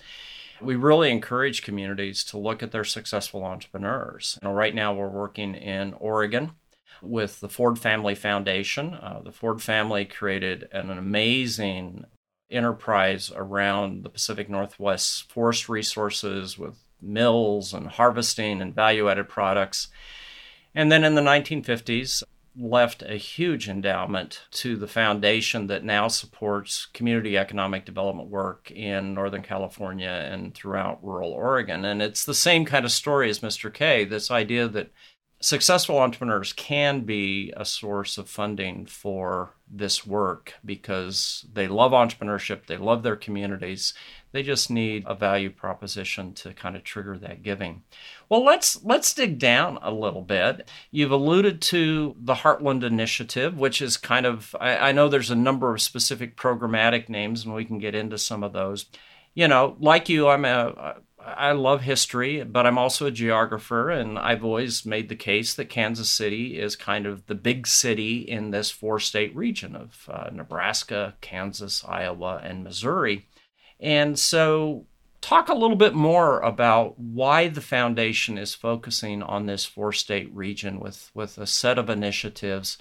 we 0.61 0.75
really 0.77 1.11
encourage 1.11 1.61
communities 1.61 2.23
to 2.25 2.37
look 2.37 2.63
at 2.63 2.71
their 2.71 2.85
successful 2.85 3.43
entrepreneurs. 3.43 4.39
You 4.41 4.47
know, 4.47 4.55
right 4.55 4.73
now, 4.73 4.93
we're 4.93 5.09
working 5.09 5.55
in 5.55 5.93
Oregon 5.95 6.53
with 7.01 7.39
the 7.39 7.49
Ford 7.49 7.79
Family 7.79 8.15
Foundation. 8.15 8.93
Uh, 8.93 9.21
the 9.23 9.31
Ford 9.31 9.61
family 9.61 10.05
created 10.05 10.67
an 10.71 10.89
amazing 10.89 12.05
enterprise 12.49 13.31
around 13.35 14.03
the 14.03 14.09
Pacific 14.09 14.49
Northwest 14.49 15.31
forest 15.31 15.67
resources 15.69 16.57
with 16.57 16.77
mills 17.01 17.73
and 17.73 17.87
harvesting 17.87 18.61
and 18.61 18.73
value 18.73 19.09
added 19.09 19.27
products. 19.27 19.89
And 20.75 20.91
then 20.91 21.03
in 21.03 21.15
the 21.15 21.21
1950s, 21.21 22.23
left 22.55 23.01
a 23.01 23.15
huge 23.15 23.67
endowment 23.67 24.43
to 24.51 24.75
the 24.75 24.87
foundation 24.87 25.67
that 25.67 25.83
now 25.83 26.07
supports 26.07 26.85
community 26.85 27.35
economic 27.35 27.83
development 27.83 28.29
work 28.29 28.69
in 28.69 29.13
Northern 29.13 29.41
California 29.41 30.27
and 30.31 30.53
throughout 30.53 31.03
rural 31.03 31.31
Oregon. 31.31 31.83
And 31.83 32.01
it's 32.01 32.25
the 32.25 32.33
same 32.33 32.65
kind 32.65 32.85
of 32.85 32.91
story 32.91 33.29
as 33.29 33.39
Mr. 33.39 33.73
K 33.73 34.05
this 34.05 34.29
idea 34.29 34.67
that 34.67 34.91
successful 35.43 35.99
entrepreneurs 35.99 36.53
can 36.53 37.01
be 37.01 37.51
a 37.57 37.65
source 37.65 38.17
of 38.17 38.29
funding 38.29 38.85
for 38.85 39.53
this 39.69 40.07
work 40.07 40.53
because 40.63 41.45
they 41.51 41.67
love 41.67 41.91
entrepreneurship, 41.91 42.65
they 42.65 42.77
love 42.77 43.03
their 43.03 43.17
communities. 43.17 43.93
They 44.31 44.41
just 44.41 44.71
need 44.71 45.03
a 45.05 45.13
value 45.13 45.49
proposition 45.49 46.33
to 46.35 46.53
kind 46.53 46.77
of 46.77 46.83
trigger 46.85 47.17
that 47.17 47.43
giving. 47.43 47.83
Well, 48.29 48.43
let's 48.43 48.83
let's 48.83 49.13
dig 49.13 49.37
down 49.37 49.77
a 49.81 49.91
little 49.91 50.21
bit. 50.21 50.69
You've 50.91 51.11
alluded 51.11 51.61
to 51.63 52.15
the 52.17 52.35
Heartland 52.35 52.83
Initiative, 52.83 53.57
which 53.57 53.81
is 53.81 53.97
kind 53.97 54.25
of 54.25 54.55
I, 54.59 54.77
I 54.77 54.91
know 54.93 55.09
there's 55.09 55.29
a 55.29 55.35
number 55.35 55.73
of 55.73 55.81
specific 55.81 56.37
programmatic 56.37 57.09
names, 57.09 57.43
and 57.43 57.53
we 57.53 57.65
can 57.65 57.79
get 57.79 57.95
into 57.95 58.17
some 58.17 58.43
of 58.43 58.53
those. 58.53 58.85
You 59.35 59.47
know, 59.47 59.75
like 59.79 60.09
you, 60.09 60.29
I'm 60.29 60.45
a 60.45 60.95
I 61.25 61.53
love 61.53 61.81
history, 61.81 62.43
but 62.43 62.65
I'm 62.65 62.77
also 62.77 63.05
a 63.05 63.11
geographer, 63.11 63.89
and 63.89 64.19
I've 64.19 64.43
always 64.43 64.85
made 64.85 65.09
the 65.09 65.15
case 65.15 65.53
that 65.53 65.69
Kansas 65.69 66.09
City 66.09 66.59
is 66.59 66.75
kind 66.75 67.05
of 67.05 67.25
the 67.27 67.35
big 67.35 67.65
city 67.65 68.17
in 68.19 68.51
this 68.51 68.71
four 68.71 68.99
state 68.99 69.35
region 69.35 69.75
of 69.75 70.09
uh, 70.11 70.29
Nebraska, 70.31 71.15
Kansas, 71.21 71.83
Iowa, 71.87 72.41
and 72.43 72.63
Missouri. 72.63 73.27
And 73.79 74.17
so 74.19 74.85
talk 75.23 75.47
a 75.47 75.55
little 75.55 75.77
bit 75.77 75.95
more 75.95 76.41
about 76.41 76.99
why 76.99 77.47
the 77.47 77.61
foundation 77.61 78.37
is 78.37 78.53
focusing 78.53 79.23
on 79.23 79.45
this 79.45 79.63
four 79.63 79.93
state 79.93 80.29
region 80.35 80.81
with, 80.81 81.09
with 81.13 81.37
a 81.37 81.47
set 81.47 81.79
of 81.79 81.89
initiatives. 81.89 82.77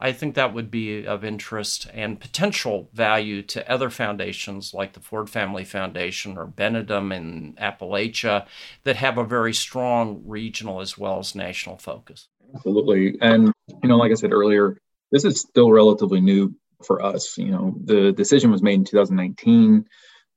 I 0.00 0.10
think 0.10 0.34
that 0.34 0.52
would 0.52 0.72
be 0.72 1.06
of 1.06 1.24
interest 1.24 1.86
and 1.94 2.18
potential 2.18 2.88
value 2.92 3.42
to 3.42 3.70
other 3.70 3.90
foundations 3.90 4.74
like 4.74 4.94
the 4.94 5.00
Ford 5.00 5.30
Family 5.30 5.64
Foundation 5.64 6.36
or 6.36 6.48
Benedum 6.48 7.14
in 7.14 7.54
Appalachia 7.60 8.44
that 8.82 8.96
have 8.96 9.16
a 9.16 9.24
very 9.24 9.54
strong 9.54 10.20
regional 10.26 10.80
as 10.80 10.98
well 10.98 11.20
as 11.20 11.36
national 11.36 11.78
focus. 11.78 12.26
Absolutely. 12.56 13.16
And, 13.20 13.52
you 13.84 13.88
know, 13.88 13.98
like 13.98 14.10
I 14.10 14.14
said 14.14 14.32
earlier, 14.32 14.76
this 15.12 15.24
is 15.24 15.40
still 15.40 15.70
relatively 15.70 16.20
new 16.20 16.56
for 16.84 17.00
us. 17.04 17.38
You 17.38 17.52
know, 17.52 17.76
the 17.84 18.10
decision 18.10 18.50
was 18.50 18.64
made 18.64 18.74
in 18.74 18.84
2019 18.84 19.86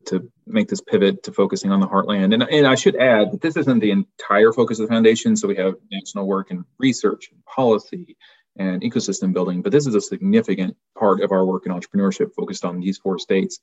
to 0.08 0.30
make 0.46 0.68
this 0.68 0.82
pivot 0.82 1.24
to 1.24 1.32
focusing 1.32 1.72
on 1.72 1.80
the 1.80 1.88
heartland. 1.88 2.34
And, 2.34 2.44
and 2.44 2.68
I 2.68 2.76
should 2.76 2.96
add 2.96 3.32
that 3.32 3.42
this 3.42 3.58
isn't 3.58 3.80
the 3.80 3.92
entire 3.92 4.52
focus 4.52 4.80
of 4.80 4.88
the 4.88 4.94
foundation. 4.94 5.36
So 5.36 5.48
we 5.48 5.56
have 5.56 5.76
national 5.92 6.28
work 6.28 6.52
and 6.52 6.66
research 6.80 7.30
and 7.32 7.44
policy 7.46 8.18
and 8.58 8.82
ecosystem 8.82 9.34
building. 9.34 9.62
But 9.62 9.72
this 9.72 9.88
is 9.88 9.96
a 9.96 10.02
significant 10.02 10.76
part 10.98 11.22
of 11.22 11.32
our 11.32 11.46
work 11.46 11.66
in 11.66 11.72
entrepreneurship 11.72 12.34
focused 12.36 12.66
on 12.66 12.80
these 12.80 12.98
four 12.98 13.20
states. 13.20 13.60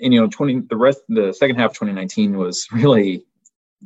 And 0.00 0.12
you 0.12 0.20
know, 0.20 0.28
20 0.28 0.62
the 0.68 0.76
rest 0.76 1.00
the 1.08 1.32
second 1.32 1.56
half 1.56 1.70
of 1.70 1.76
2019 1.76 2.36
was 2.36 2.66
really 2.72 3.24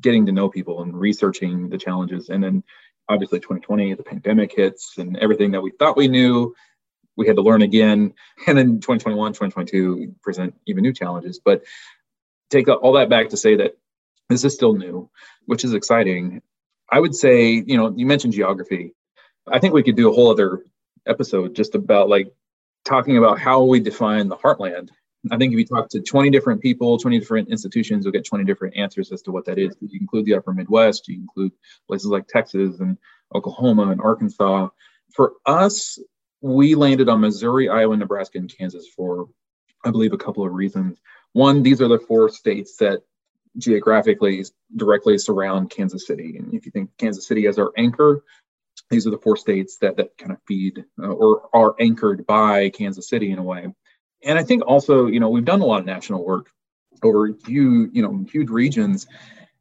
getting 0.01 0.27
to 0.27 0.33
know 0.33 0.49
people 0.49 0.83
and 0.83 0.99
researching 0.99 1.69
the 1.69 1.79
challenges. 1.79 2.29
And 2.29 2.43
then 2.43 2.63
obviously 3.09 3.41
2020, 3.41 3.95
the 3.95 4.03
pandemic 4.03 4.55
hits 4.55 4.99
and 4.99 5.17
everything 5.19 5.51
that 5.53 5.61
we 5.61 5.71
thought 5.73 5.97
we 5.97 6.09
knew, 6.09 6.55
we 7.17 7.27
had 7.27 7.37
to 7.37 7.43
learn 7.43 7.63
again. 7.63 8.15
And 8.47 8.57
then 8.57 8.81
2021, 8.81 9.33
2022 9.33 10.15
present 10.23 10.55
even 10.67 10.83
new 10.83 10.93
challenges. 10.93 11.41
But 11.45 11.63
take 12.53 12.69
all 12.69 12.93
that 12.93 13.09
back 13.09 13.31
to 13.31 13.37
say 13.37 13.57
that 13.57 13.77
this 14.29 14.45
is 14.45 14.55
still 14.55 14.75
new, 14.75 15.11
which 15.47 15.65
is 15.65 15.75
exciting. 15.75 16.43
I 16.91 17.01
would 17.01 17.15
say, 17.15 17.51
you 17.51 17.77
know, 17.77 17.93
you 17.97 18.07
mentioned 18.07 18.35
geography. 18.35 18.95
I 19.51 19.59
think 19.59 19.75
we 19.75 19.83
could 19.83 19.97
do 19.97 20.11
a 20.11 20.13
whole 20.13 20.31
other 20.31 20.65
episode 21.07 21.55
just 21.55 21.75
about 21.75 22.09
like 22.09 22.33
talking 22.85 23.17
about 23.17 23.39
how 23.39 23.63
we 23.65 23.81
define 23.81 24.29
the 24.29 24.37
heartland. 24.37 24.91
I 25.31 25.37
think 25.37 25.53
if 25.53 25.59
you 25.59 25.65
talk 25.65 25.89
to 25.91 26.01
20 26.01 26.31
different 26.31 26.61
people, 26.61 26.99
20 26.99 27.19
different 27.19 27.49
institutions, 27.49 28.05
you'll 28.05 28.13
get 28.13 28.27
20 28.27 28.45
different 28.45 28.77
answers 28.77 29.13
as 29.13 29.23
to 29.23 29.31
what 29.31 29.45
that 29.47 29.59
is. 29.59 29.77
You 29.81 30.01
include 30.01 30.25
the 30.25 30.35
upper 30.35 30.53
Midwest, 30.53 31.07
you 31.09 31.15
include 31.17 31.53
places 31.87 32.09
like 32.09 32.27
Texas 32.27 32.81
and 32.81 32.99
Oklahoma 33.35 33.91
and 33.91 34.01
Arkansas. 34.01 34.69
For 35.15 35.35
us, 35.47 35.99
we 36.41 36.75
landed 36.75 37.09
on 37.09 37.21
Missouri, 37.21 37.69
Iowa, 37.69 37.97
Nebraska, 37.97 38.39
and 38.39 38.53
Kansas 38.55 38.89
for, 38.89 39.29
I 39.85 39.91
believe, 39.91 40.13
a 40.13 40.19
couple 40.19 40.45
of 40.45 40.53
reasons. 40.53 40.99
One, 41.33 41.63
these 41.63 41.81
are 41.81 41.89
the 41.89 41.99
four 41.99 42.29
states 42.29 42.77
that 42.79 43.03
geographically 43.57 44.45
directly 44.75 45.19
surround 45.19 45.71
Kansas 45.71 46.07
City. 46.07 46.37
And 46.39 46.55
if 46.55 46.67
you 46.67 46.73
think 46.73 46.91
Kansas 46.99 47.27
City 47.27 47.47
as 47.47 47.59
our 47.59 47.73
anchor, 47.77 48.25
these 48.91 49.07
are 49.07 49.11
the 49.11 49.19
four 49.19 49.37
states 49.37 49.79
that 49.79 49.97
that 49.97 50.17
kind 50.19 50.33
of 50.33 50.39
feed 50.47 50.85
uh, 51.03 51.07
or 51.07 51.49
are 51.55 51.75
anchored 51.81 52.27
by 52.27 52.71
Kansas 52.71 53.09
City 53.09 53.31
in 53.31 53.39
a 53.39 53.43
way. 53.43 53.67
And 54.25 54.39
I 54.39 54.45
think 54.45 54.63
also, 54.67 55.07
you 55.07 55.21
know, 55.21 55.31
we've 55.31 55.45
done 55.45 55.61
a 55.61 55.67
lot 55.67 55.81
of 55.81 55.87
national 55.87 56.25
work 56.25 56.51
over 57.03 57.27
huge, 57.47 57.91
you 57.93 58.03
know, 58.03 58.25
huge 58.31 58.51
regions. 58.51 59.07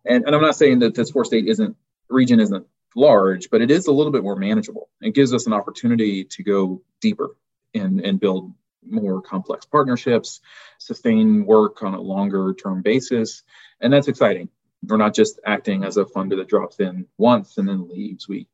And, 0.06 0.25
and 0.25 0.36
I'm 0.36 0.42
not 0.42 0.56
saying 0.56 0.80
that 0.80 0.96
this 0.96 1.12
four 1.12 1.25
state 1.25 1.48
isn't 1.48 1.75
region 2.10 2.40
isn't 2.40 2.66
large, 2.96 3.50
but 3.50 3.62
it 3.62 3.72
is 3.72 3.88
a 3.88 3.92
little 3.92 4.12
bit 4.12 4.24
more 4.24 4.36
manageable. 4.36 4.90
It 5.01 5.16
gives 5.16 5.34
us 5.34 5.48
an 5.48 5.54
opportunity 5.54 6.25
to 6.25 6.44
go 6.44 6.82
deeper 7.00 7.36
and, 7.74 8.01
and 8.01 8.20
build 8.20 8.51
more 8.88 9.21
complex 9.21 9.65
partnerships, 9.65 10.41
sustain 10.77 11.45
work 11.45 11.83
on 11.83 11.93
a 11.93 12.01
longer 12.01 12.53
term 12.53 12.81
basis. 12.81 13.43
And 13.79 13.91
that's 13.91 14.07
exciting. 14.07 14.50
We're 14.83 14.97
not 14.97 15.13
just 15.13 15.39
acting 15.45 15.83
as 15.83 15.97
a 15.97 16.05
funder 16.05 16.38
that 16.38 16.47
drops 16.47 16.79
in 16.79 17.05
once 17.17 17.57
and 17.57 17.67
then 17.67 17.88
leaves. 17.88 18.27
We 18.27 18.47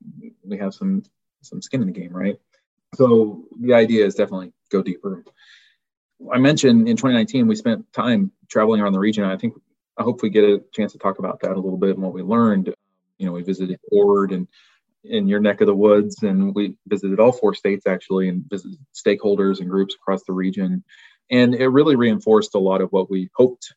we 0.43 0.57
have 0.57 0.73
some 0.73 1.03
some 1.41 1.61
skin 1.61 1.81
in 1.81 1.87
the 1.87 1.93
game, 1.93 2.13
right? 2.13 2.37
So 2.95 3.45
the 3.59 3.73
idea 3.73 4.05
is 4.05 4.15
definitely 4.15 4.53
go 4.69 4.81
deeper. 4.81 5.23
I 6.31 6.37
mentioned 6.39 6.87
in 6.87 6.97
2019 6.97 7.47
we 7.47 7.55
spent 7.55 7.91
time 7.93 8.31
traveling 8.49 8.81
around 8.81 8.93
the 8.93 8.99
region. 8.99 9.23
I 9.23 9.37
think 9.37 9.53
I 9.97 10.03
hope 10.03 10.21
we 10.21 10.29
get 10.29 10.43
a 10.43 10.61
chance 10.73 10.91
to 10.93 10.97
talk 10.97 11.19
about 11.19 11.41
that 11.41 11.51
a 11.51 11.55
little 11.59 11.77
bit 11.77 11.91
and 11.91 12.01
what 12.01 12.13
we 12.13 12.21
learned. 12.21 12.73
You 13.17 13.25
know, 13.25 13.31
we 13.31 13.43
visited 13.43 13.79
Ord 13.91 14.31
and 14.31 14.47
in 15.09 15.27
your 15.27 15.39
neck 15.39 15.61
of 15.61 15.67
the 15.67 15.75
woods, 15.75 16.23
and 16.23 16.53
we 16.53 16.75
visited 16.87 17.19
all 17.19 17.31
four 17.31 17.53
states 17.53 17.87
actually, 17.87 18.29
and 18.29 18.43
visited 18.49 18.77
stakeholders 18.93 19.59
and 19.59 19.69
groups 19.69 19.95
across 19.95 20.23
the 20.23 20.33
region. 20.33 20.83
And 21.29 21.55
it 21.55 21.67
really 21.67 21.95
reinforced 21.95 22.55
a 22.55 22.59
lot 22.59 22.81
of 22.81 22.89
what 22.91 23.09
we 23.09 23.29
hoped 23.35 23.73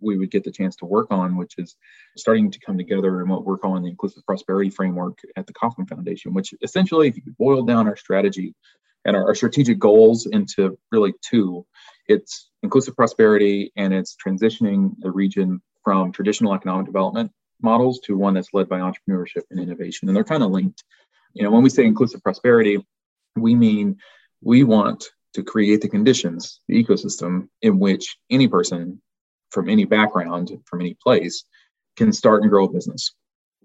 we 0.00 0.18
would 0.18 0.30
get 0.30 0.44
the 0.44 0.52
chance 0.52 0.76
to 0.76 0.86
work 0.86 1.08
on, 1.10 1.36
which 1.36 1.54
is 1.58 1.76
starting 2.16 2.50
to 2.50 2.58
come 2.60 2.76
together 2.76 3.20
in 3.20 3.28
what 3.28 3.44
we're 3.44 3.58
calling 3.58 3.82
the 3.82 3.90
inclusive 3.90 4.24
prosperity 4.26 4.70
framework 4.70 5.18
at 5.36 5.46
the 5.46 5.52
Kauffman 5.52 5.86
Foundation, 5.86 6.34
which 6.34 6.54
essentially, 6.62 7.08
if 7.08 7.16
you 7.16 7.22
boil 7.38 7.62
down 7.62 7.88
our 7.88 7.96
strategy 7.96 8.54
and 9.04 9.16
our, 9.16 9.28
our 9.28 9.34
strategic 9.34 9.78
goals 9.78 10.26
into 10.26 10.78
really 10.92 11.14
two, 11.22 11.66
it's 12.06 12.50
inclusive 12.62 12.96
prosperity 12.96 13.72
and 13.76 13.92
it's 13.94 14.16
transitioning 14.24 14.92
the 14.98 15.10
region 15.10 15.60
from 15.82 16.12
traditional 16.12 16.54
economic 16.54 16.86
development 16.86 17.30
models 17.64 18.00
to 18.04 18.16
one 18.16 18.34
that's 18.34 18.52
led 18.52 18.68
by 18.68 18.78
entrepreneurship 18.78 19.42
and 19.50 19.58
innovation. 19.58 20.08
And 20.08 20.16
they're 20.16 20.24
kind 20.24 20.42
of 20.42 20.50
linked. 20.50 20.84
You 21.32 21.42
know, 21.42 21.50
when 21.50 21.62
we 21.62 21.70
say 21.70 21.84
inclusive 21.84 22.22
prosperity, 22.22 22.84
we 23.34 23.54
mean 23.54 23.98
we 24.40 24.62
want 24.62 25.04
to 25.32 25.42
create 25.42 25.80
the 25.80 25.88
conditions, 25.88 26.60
the 26.68 26.82
ecosystem 26.82 27.48
in 27.62 27.80
which 27.80 28.16
any 28.30 28.46
person 28.46 29.02
from 29.50 29.68
any 29.68 29.84
background, 29.84 30.50
from 30.66 30.80
any 30.80 30.96
place, 31.02 31.44
can 31.96 32.12
start 32.12 32.42
and 32.42 32.50
grow 32.50 32.66
a 32.66 32.72
business. 32.72 33.14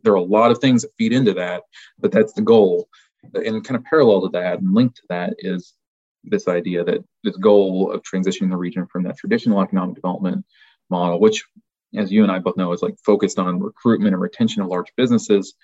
There 0.04 0.14
are 0.14 0.18
a 0.18 0.22
lot 0.22 0.52
of 0.52 0.60
things 0.60 0.82
that 0.82 0.96
feed 0.98 1.14
into 1.14 1.34
that, 1.34 1.64
but 2.00 2.12
that's 2.12 2.34
the 2.34 2.42
goal. 2.42 2.88
And 3.34 3.64
kind 3.64 3.76
of 3.76 3.84
parallel 3.84 4.22
to 4.22 4.30
that 4.30 4.60
and 4.60 4.74
linked 4.74 4.98
to 4.98 5.04
that 5.10 5.36
is 5.40 5.74
this 6.24 6.48
idea 6.48 6.84
that 6.84 7.04
this 7.24 7.36
goal 7.38 7.92
of 7.92 8.02
transitioning 8.04 8.50
the 8.50 8.58
region 8.58 8.88
from 8.88 9.04
that 9.04 9.18
traditional 9.18 9.62
economic 9.62 9.96
development 9.96 10.46
model, 10.90 11.20
which 11.20 11.44
as 11.96 12.12
you 12.12 12.24
and 12.24 12.32
I 12.32 12.40
both 12.40 12.58
know, 12.58 12.72
is 12.74 12.82
like 12.82 12.98
focused 13.04 13.40
on 13.40 13.60
recruitment 13.60 14.14
and 14.14 14.22
retention 14.22 14.62
of 14.62 14.68
large 14.68 14.92
businesses. 14.96 15.56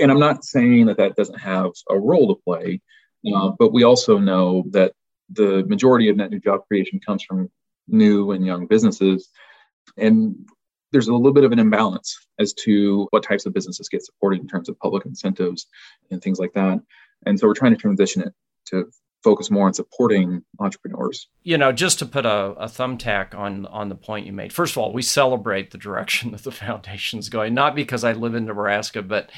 And 0.00 0.10
I'm 0.10 0.20
not 0.20 0.44
saying 0.44 0.86
that 0.86 0.98
that 0.98 1.16
doesn't 1.16 1.40
have 1.40 1.72
a 1.90 1.98
role 1.98 2.34
to 2.34 2.42
play, 2.42 2.80
uh, 3.34 3.50
but 3.58 3.72
we 3.72 3.82
also 3.82 4.18
know 4.18 4.64
that 4.70 4.92
the 5.30 5.64
majority 5.64 6.08
of 6.08 6.16
net 6.16 6.30
new 6.30 6.38
job 6.38 6.60
creation 6.68 7.00
comes 7.00 7.22
from 7.24 7.50
new 7.88 8.30
and 8.30 8.46
young 8.46 8.66
businesses. 8.66 9.28
And 9.96 10.48
there's 10.92 11.08
a 11.08 11.14
little 11.14 11.32
bit 11.32 11.44
of 11.44 11.52
an 11.52 11.58
imbalance 11.58 12.18
as 12.38 12.52
to 12.52 13.08
what 13.10 13.24
types 13.24 13.46
of 13.46 13.52
businesses 13.52 13.88
get 13.88 14.04
supported 14.04 14.40
in 14.40 14.46
terms 14.46 14.68
of 14.68 14.78
public 14.78 15.04
incentives 15.06 15.66
and 16.10 16.22
things 16.22 16.38
like 16.38 16.52
that. 16.54 16.80
And 17.26 17.38
so 17.38 17.46
we're 17.46 17.54
trying 17.54 17.74
to 17.74 17.80
transition 17.80 18.22
it 18.22 18.32
to 18.66 18.90
focus 19.24 19.50
more 19.50 19.66
on 19.66 19.72
supporting 19.72 20.44
entrepreneurs. 20.60 21.28
You 21.42 21.56
know, 21.56 21.72
just 21.72 21.98
to 22.00 22.06
put 22.06 22.26
a, 22.26 22.52
a 22.52 22.66
thumbtack 22.66 23.34
on 23.34 23.66
on 23.66 23.88
the 23.88 23.94
point 23.94 24.26
you 24.26 24.32
made. 24.32 24.52
First 24.52 24.74
of 24.74 24.78
all, 24.78 24.92
we 24.92 25.02
celebrate 25.02 25.70
the 25.70 25.78
direction 25.78 26.30
that 26.32 26.44
the 26.44 26.52
foundation's 26.52 27.28
going. 27.30 27.54
Not 27.54 27.74
because 27.74 28.04
I 28.04 28.12
live 28.12 28.34
in 28.34 28.44
Nebraska, 28.44 29.02
but 29.02 29.30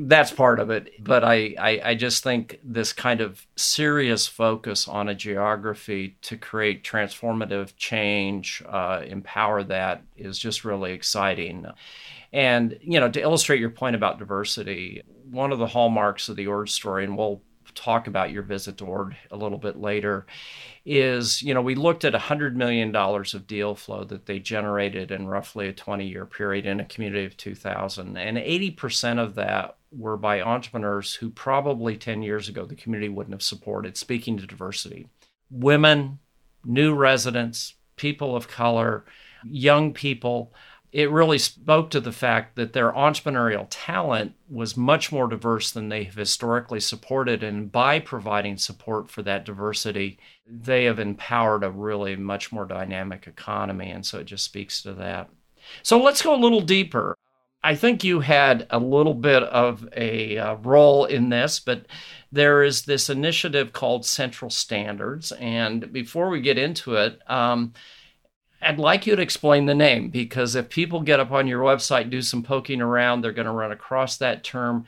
that's 0.00 0.30
part 0.30 0.60
of 0.60 0.70
it. 0.70 1.02
But 1.02 1.24
I, 1.24 1.54
I, 1.58 1.80
I 1.84 1.94
just 1.94 2.22
think 2.22 2.60
this 2.62 2.92
kind 2.92 3.20
of 3.20 3.44
serious 3.56 4.26
focus 4.26 4.86
on 4.86 5.08
a 5.08 5.14
geography 5.14 6.16
to 6.22 6.36
create 6.36 6.84
transformative 6.84 7.74
change, 7.76 8.62
uh, 8.68 9.02
empower 9.06 9.62
that 9.64 10.02
is 10.16 10.38
just 10.38 10.64
really 10.64 10.92
exciting. 10.92 11.66
And 12.32 12.78
you 12.82 13.00
know, 13.00 13.10
to 13.10 13.20
illustrate 13.20 13.60
your 13.60 13.70
point 13.70 13.96
about 13.96 14.18
diversity, 14.18 15.02
one 15.30 15.52
of 15.52 15.58
the 15.58 15.66
hallmarks 15.66 16.28
of 16.28 16.36
the 16.36 16.48
Ord 16.48 16.68
story, 16.68 17.04
and 17.04 17.16
we'll 17.16 17.42
talk 17.76 18.06
about 18.06 18.32
your 18.32 18.42
visit 18.42 18.78
to 18.78 18.84
Ord 18.84 19.16
a 19.30 19.36
little 19.36 19.58
bit 19.58 19.76
later, 19.76 20.26
is 20.84 21.42
you 21.42 21.54
know 21.54 21.62
we 21.62 21.74
looked 21.74 22.04
at 22.04 22.12
$100 22.12 22.54
million 22.54 22.94
of 22.94 23.46
deal 23.46 23.74
flow 23.74 24.04
that 24.04 24.26
they 24.26 24.38
generated 24.38 25.10
in 25.10 25.28
roughly 25.28 25.68
a 25.68 25.72
20 25.72 26.06
year 26.06 26.26
period 26.26 26.66
in 26.66 26.80
a 26.80 26.84
community 26.84 27.24
of 27.24 27.36
2,000, 27.36 28.16
and 28.16 28.36
80% 28.38 29.18
of 29.18 29.34
that 29.36 29.76
were 29.92 30.16
by 30.16 30.40
entrepreneurs 30.40 31.14
who 31.14 31.30
probably 31.30 31.96
10 31.96 32.22
years 32.22 32.48
ago 32.48 32.64
the 32.64 32.74
community 32.74 33.08
wouldn't 33.08 33.34
have 33.34 33.42
supported. 33.42 33.96
Speaking 33.96 34.36
to 34.38 34.46
diversity, 34.46 35.08
women, 35.50 36.18
new 36.64 36.94
residents, 36.94 37.74
people 37.96 38.34
of 38.34 38.48
color, 38.48 39.04
young 39.44 39.92
people 39.92 40.52
it 40.92 41.10
really 41.10 41.38
spoke 41.38 41.90
to 41.90 42.00
the 42.00 42.12
fact 42.12 42.56
that 42.56 42.72
their 42.72 42.92
entrepreneurial 42.92 43.66
talent 43.68 44.34
was 44.48 44.76
much 44.76 45.12
more 45.12 45.28
diverse 45.28 45.70
than 45.70 45.88
they 45.88 46.04
have 46.04 46.14
historically 46.14 46.80
supported. 46.80 47.42
And 47.42 47.70
by 47.70 47.98
providing 47.98 48.56
support 48.56 49.10
for 49.10 49.22
that 49.22 49.44
diversity, 49.44 50.18
they 50.46 50.84
have 50.84 50.98
empowered 50.98 51.64
a 51.64 51.70
really 51.70 52.16
much 52.16 52.52
more 52.52 52.64
dynamic 52.64 53.26
economy. 53.26 53.90
And 53.90 54.06
so 54.06 54.20
it 54.20 54.24
just 54.24 54.44
speaks 54.44 54.82
to 54.82 54.94
that. 54.94 55.28
So 55.82 56.00
let's 56.00 56.22
go 56.22 56.34
a 56.34 56.40
little 56.40 56.60
deeper. 56.60 57.16
I 57.62 57.74
think 57.74 58.04
you 58.04 58.20
had 58.20 58.66
a 58.70 58.78
little 58.78 59.14
bit 59.14 59.42
of 59.42 59.88
a 59.96 60.38
uh, 60.38 60.54
role 60.56 61.04
in 61.04 61.30
this, 61.30 61.58
but 61.58 61.86
there 62.30 62.62
is 62.62 62.82
this 62.82 63.10
initiative 63.10 63.72
called 63.72 64.06
Central 64.06 64.50
Standards. 64.50 65.32
And 65.32 65.92
before 65.92 66.28
we 66.28 66.40
get 66.40 66.58
into 66.58 66.94
it, 66.94 67.18
um, 67.28 67.72
I'd 68.62 68.78
like 68.78 69.06
you 69.06 69.16
to 69.16 69.22
explain 69.22 69.66
the 69.66 69.74
name 69.74 70.08
because 70.08 70.54
if 70.54 70.68
people 70.68 71.00
get 71.00 71.20
up 71.20 71.30
on 71.30 71.46
your 71.46 71.62
website, 71.62 72.10
do 72.10 72.22
some 72.22 72.42
poking 72.42 72.80
around, 72.80 73.20
they're 73.20 73.32
going 73.32 73.46
to 73.46 73.52
run 73.52 73.72
across 73.72 74.16
that 74.18 74.44
term. 74.44 74.86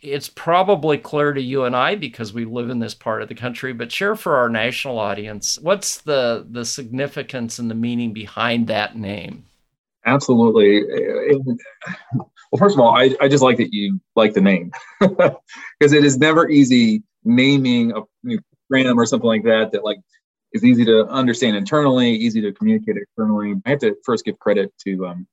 It's 0.00 0.28
probably 0.28 0.98
clear 0.98 1.32
to 1.32 1.40
you 1.40 1.64
and 1.64 1.74
I 1.74 1.94
because 1.94 2.34
we 2.34 2.44
live 2.44 2.68
in 2.68 2.78
this 2.78 2.94
part 2.94 3.22
of 3.22 3.28
the 3.28 3.34
country, 3.34 3.72
but 3.72 3.90
share 3.90 4.16
for 4.16 4.36
our 4.36 4.48
national 4.48 4.98
audience 4.98 5.58
what's 5.60 5.98
the 5.98 6.46
the 6.50 6.64
significance 6.64 7.58
and 7.58 7.70
the 7.70 7.74
meaning 7.74 8.12
behind 8.12 8.66
that 8.66 8.96
name? 8.96 9.46
Absolutely. 10.04 10.82
Well, 12.54 12.58
first 12.58 12.76
of 12.76 12.80
all, 12.80 12.94
I, 12.94 13.14
I 13.20 13.28
just 13.28 13.42
like 13.42 13.56
that 13.56 13.72
you 13.72 13.98
like 14.14 14.34
the 14.34 14.40
name 14.40 14.70
because 15.00 15.92
it 15.92 16.04
is 16.04 16.18
never 16.18 16.48
easy 16.48 17.02
naming 17.24 17.92
a 17.92 18.02
program 18.68 18.98
or 18.98 19.06
something 19.06 19.26
like 19.26 19.44
that 19.44 19.72
that 19.72 19.84
like 19.84 19.98
is 20.54 20.64
easy 20.64 20.84
to 20.86 21.06
understand 21.08 21.56
internally, 21.56 22.12
easy 22.12 22.40
to 22.40 22.52
communicate 22.52 22.96
externally. 22.96 23.54
I 23.66 23.70
have 23.70 23.80
to 23.80 23.96
first 24.04 24.24
give 24.24 24.38
credit 24.38 24.72
to 24.86 25.06
um, 25.06 25.26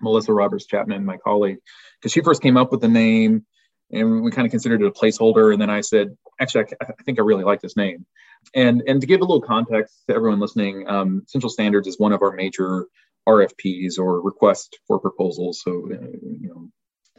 Melissa 0.00 0.32
Roberts 0.32 0.66
Chapman, 0.66 1.04
my 1.04 1.18
colleague, 1.18 1.58
because 2.00 2.12
she 2.12 2.20
first 2.22 2.40
came 2.40 2.56
up 2.56 2.70
with 2.70 2.80
the 2.80 2.88
name. 2.88 3.44
and 3.90 4.22
we 4.22 4.30
kind 4.30 4.46
of 4.46 4.50
considered 4.50 4.80
it 4.80 4.86
a 4.86 4.90
placeholder. 4.92 5.52
And 5.52 5.60
then 5.60 5.68
I 5.68 5.80
said, 5.80 6.16
actually, 6.40 6.64
I, 6.80 6.84
I, 6.84 7.02
think 7.04 7.18
I 7.18 7.22
really 7.22 7.44
like 7.44 7.60
this 7.60 7.76
name. 7.76 8.06
And 8.54 8.82
and 8.86 9.00
to 9.00 9.06
give 9.06 9.20
a 9.20 9.24
little 9.24 9.42
context 9.42 10.04
to 10.08 10.14
everyone 10.14 10.38
listening, 10.38 10.88
um, 10.88 11.24
Central 11.26 11.50
Standards 11.50 11.88
is 11.88 11.98
one 11.98 12.12
of 12.12 12.22
our 12.22 12.32
major 12.32 12.86
RFPs 13.28 13.98
or 13.98 14.20
request 14.22 14.78
for 14.86 15.00
proposals. 15.00 15.60
So, 15.62 15.72
uh, 15.92 16.06
you 16.22 16.48
know, 16.48 16.68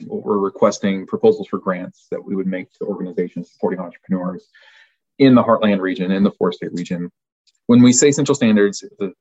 we're 0.07 0.37
requesting 0.37 1.05
proposals 1.05 1.49
for 1.49 1.59
grants 1.59 2.07
that 2.09 2.23
we 2.23 2.35
would 2.35 2.47
make 2.47 2.71
to 2.73 2.85
organizations 2.85 3.51
supporting 3.51 3.81
entrepreneurs 3.81 4.47
in 5.17 5.35
the 5.35 5.43
Heartland 5.43 5.81
region, 5.81 6.11
in 6.11 6.23
the 6.23 6.31
four 6.31 6.53
state 6.53 6.71
region. 6.71 7.11
When 7.69 7.83
we 7.83 7.93
say 7.93 8.11
Central 8.11 8.33
Standards, 8.33 8.83
the 8.97 9.13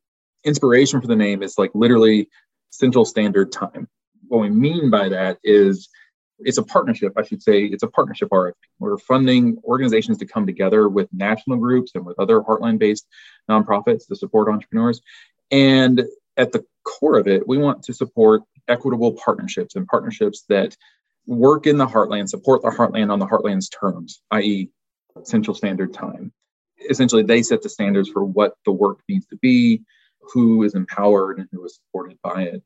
inspiration 0.43 1.03
for 1.03 1.07
the 1.07 1.15
name 1.15 1.43
is 1.43 1.59
like 1.59 1.71
literally 1.75 2.31
Central 2.71 3.05
Standard 3.05 3.53
Time. 3.53 3.87
What 4.29 4.41
we 4.41 4.49
mean 4.49 4.89
by 4.89 5.11
that 5.11 5.37
is 5.45 5.91
it's 6.39 6.57
a 6.57 6.63
partnership, 6.63 7.13
I 7.19 7.25
should 7.25 7.43
say. 7.43 7.65
It's 7.65 7.83
a 7.83 7.89
partnership 7.89 8.31
RFP. 8.31 8.55
We're 8.79 8.97
funding 8.97 9.59
organizations 9.65 10.17
to 10.17 10.27
come 10.27 10.47
together 10.47 10.89
with 10.89 11.13
national 11.13 11.59
groups 11.59 11.93
and 11.95 12.07
with 12.07 12.19
other 12.19 12.41
Heartland 12.41 12.79
based 12.79 13.07
nonprofits 13.51 14.09
to 14.09 14.17
support 14.17 14.49
entrepreneurs. 14.49 15.03
And 15.51 16.05
at 16.39 16.53
the 16.53 16.65
core 16.85 17.19
of 17.19 17.29
it, 17.29 17.47
we 17.47 17.59
want 17.59 17.83
to 17.83 17.93
support 17.93 18.45
equitable 18.67 19.13
partnerships 19.13 19.77
and 19.77 19.87
partnerships 19.87 20.45
that 20.49 20.75
work 21.27 21.67
in 21.67 21.77
the 21.77 21.87
heartland, 21.87 22.31
support 22.31 22.63
the 22.63 22.71
heartland 22.71 23.13
on 23.13 23.19
the 23.19 23.27
heartland's 23.27 23.69
terms, 23.69 24.23
i.e., 24.31 24.71
Central 25.25 25.55
Standard 25.55 25.93
Time. 25.93 26.33
Essentially, 26.91 27.23
they 27.23 27.43
set 27.43 27.63
the 27.63 27.69
standards 27.69 28.09
for 28.09 28.25
what 28.25 28.55
the 28.65 28.73
work 28.73 29.01
needs 29.09 29.27
to 29.27 29.37
be, 29.37 29.83
who 30.21 30.63
is 30.63 30.75
empowered, 30.75 31.39
and 31.39 31.49
who 31.53 31.65
is 31.65 31.77
supported 31.77 32.19
by 32.23 32.43
it. 32.43 32.63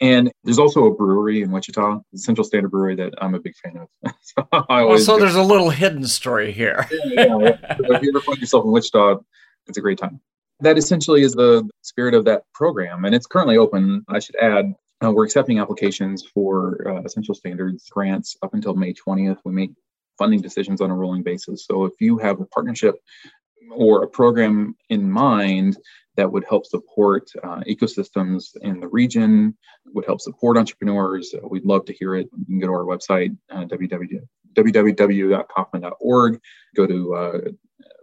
And 0.00 0.32
there's 0.44 0.58
also 0.58 0.86
a 0.86 0.94
brewery 0.94 1.42
in 1.42 1.50
Wichita, 1.50 2.00
the 2.10 2.18
Central 2.18 2.44
Standard 2.44 2.70
Brewery, 2.70 2.96
that 2.96 3.12
I'm 3.20 3.34
a 3.34 3.40
big 3.40 3.54
fan 3.56 3.76
of. 3.76 4.14
so, 4.22 4.48
well, 4.68 4.98
so 4.98 5.18
there's 5.18 5.34
a 5.34 5.42
little 5.42 5.68
hidden 5.68 6.06
story 6.06 6.52
here. 6.52 6.88
yeah, 7.04 7.36
yeah. 7.38 7.76
if 7.78 8.02
you 8.02 8.10
ever 8.10 8.20
find 8.20 8.38
yourself 8.38 8.64
in 8.64 8.72
Wichita, 8.72 9.18
it's 9.66 9.76
a 9.76 9.80
great 9.80 9.98
time. 9.98 10.20
That 10.60 10.78
essentially 10.78 11.22
is 11.22 11.32
the 11.32 11.68
spirit 11.82 12.14
of 12.14 12.24
that 12.24 12.44
program, 12.54 13.04
and 13.04 13.14
it's 13.14 13.26
currently 13.26 13.58
open. 13.58 14.04
I 14.08 14.20
should 14.20 14.36
add, 14.36 14.74
uh, 15.04 15.12
we're 15.12 15.24
accepting 15.24 15.58
applications 15.58 16.26
for 16.26 16.88
uh, 16.88 17.08
Central 17.08 17.34
Standards 17.34 17.88
grants 17.90 18.36
up 18.42 18.54
until 18.54 18.74
May 18.74 18.94
20th. 18.94 19.38
We 19.44 19.52
make 19.52 19.70
funding 20.20 20.40
decisions 20.42 20.80
on 20.82 20.90
a 20.90 20.94
rolling 20.94 21.22
basis. 21.22 21.64
So 21.66 21.86
if 21.86 21.94
you 21.98 22.18
have 22.18 22.40
a 22.40 22.44
partnership 22.44 22.96
or 23.72 24.04
a 24.04 24.08
program 24.08 24.76
in 24.90 25.10
mind 25.10 25.78
that 26.16 26.30
would 26.30 26.44
help 26.48 26.66
support 26.66 27.30
uh, 27.42 27.62
ecosystems 27.66 28.54
in 28.60 28.80
the 28.80 28.88
region, 28.88 29.56
would 29.94 30.04
help 30.04 30.20
support 30.20 30.58
entrepreneurs, 30.58 31.34
uh, 31.34 31.38
we'd 31.48 31.64
love 31.64 31.86
to 31.86 31.94
hear 31.94 32.16
it. 32.16 32.28
You 32.36 32.44
can 32.44 32.60
go 32.60 32.66
to 32.66 32.74
our 32.74 32.84
website, 32.84 33.34
uh, 33.50 33.64
www.kauffman.org, 33.64 36.40
go 36.76 36.86
to 36.86 37.14
uh, 37.14 37.38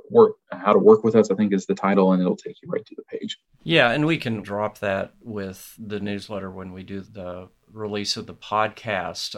work 0.09 0.33
how 0.51 0.74
to 0.74 0.79
work 0.79 1.03
with 1.03 1.15
us 1.15 1.29
i 1.31 1.36
think 1.36 1.53
is 1.53 1.65
the 1.65 1.75
title 1.75 2.13
and 2.13 2.21
it'll 2.21 2.38
take 2.38 2.55
you 2.62 2.69
right 2.69 2.86
to 2.86 2.95
the 2.95 3.03
page 3.03 3.38
yeah 3.63 3.91
and 3.91 4.05
we 4.05 4.17
can 4.17 4.41
drop 4.41 4.79
that 4.79 5.13
with 5.21 5.75
the 5.77 6.00
newsletter 6.00 6.50
when 6.50 6.71
we 6.71 6.83
do 6.83 7.01
the 7.01 7.50
release 7.71 8.15
of 8.15 8.25
the 8.25 8.33
podcast 8.33 9.36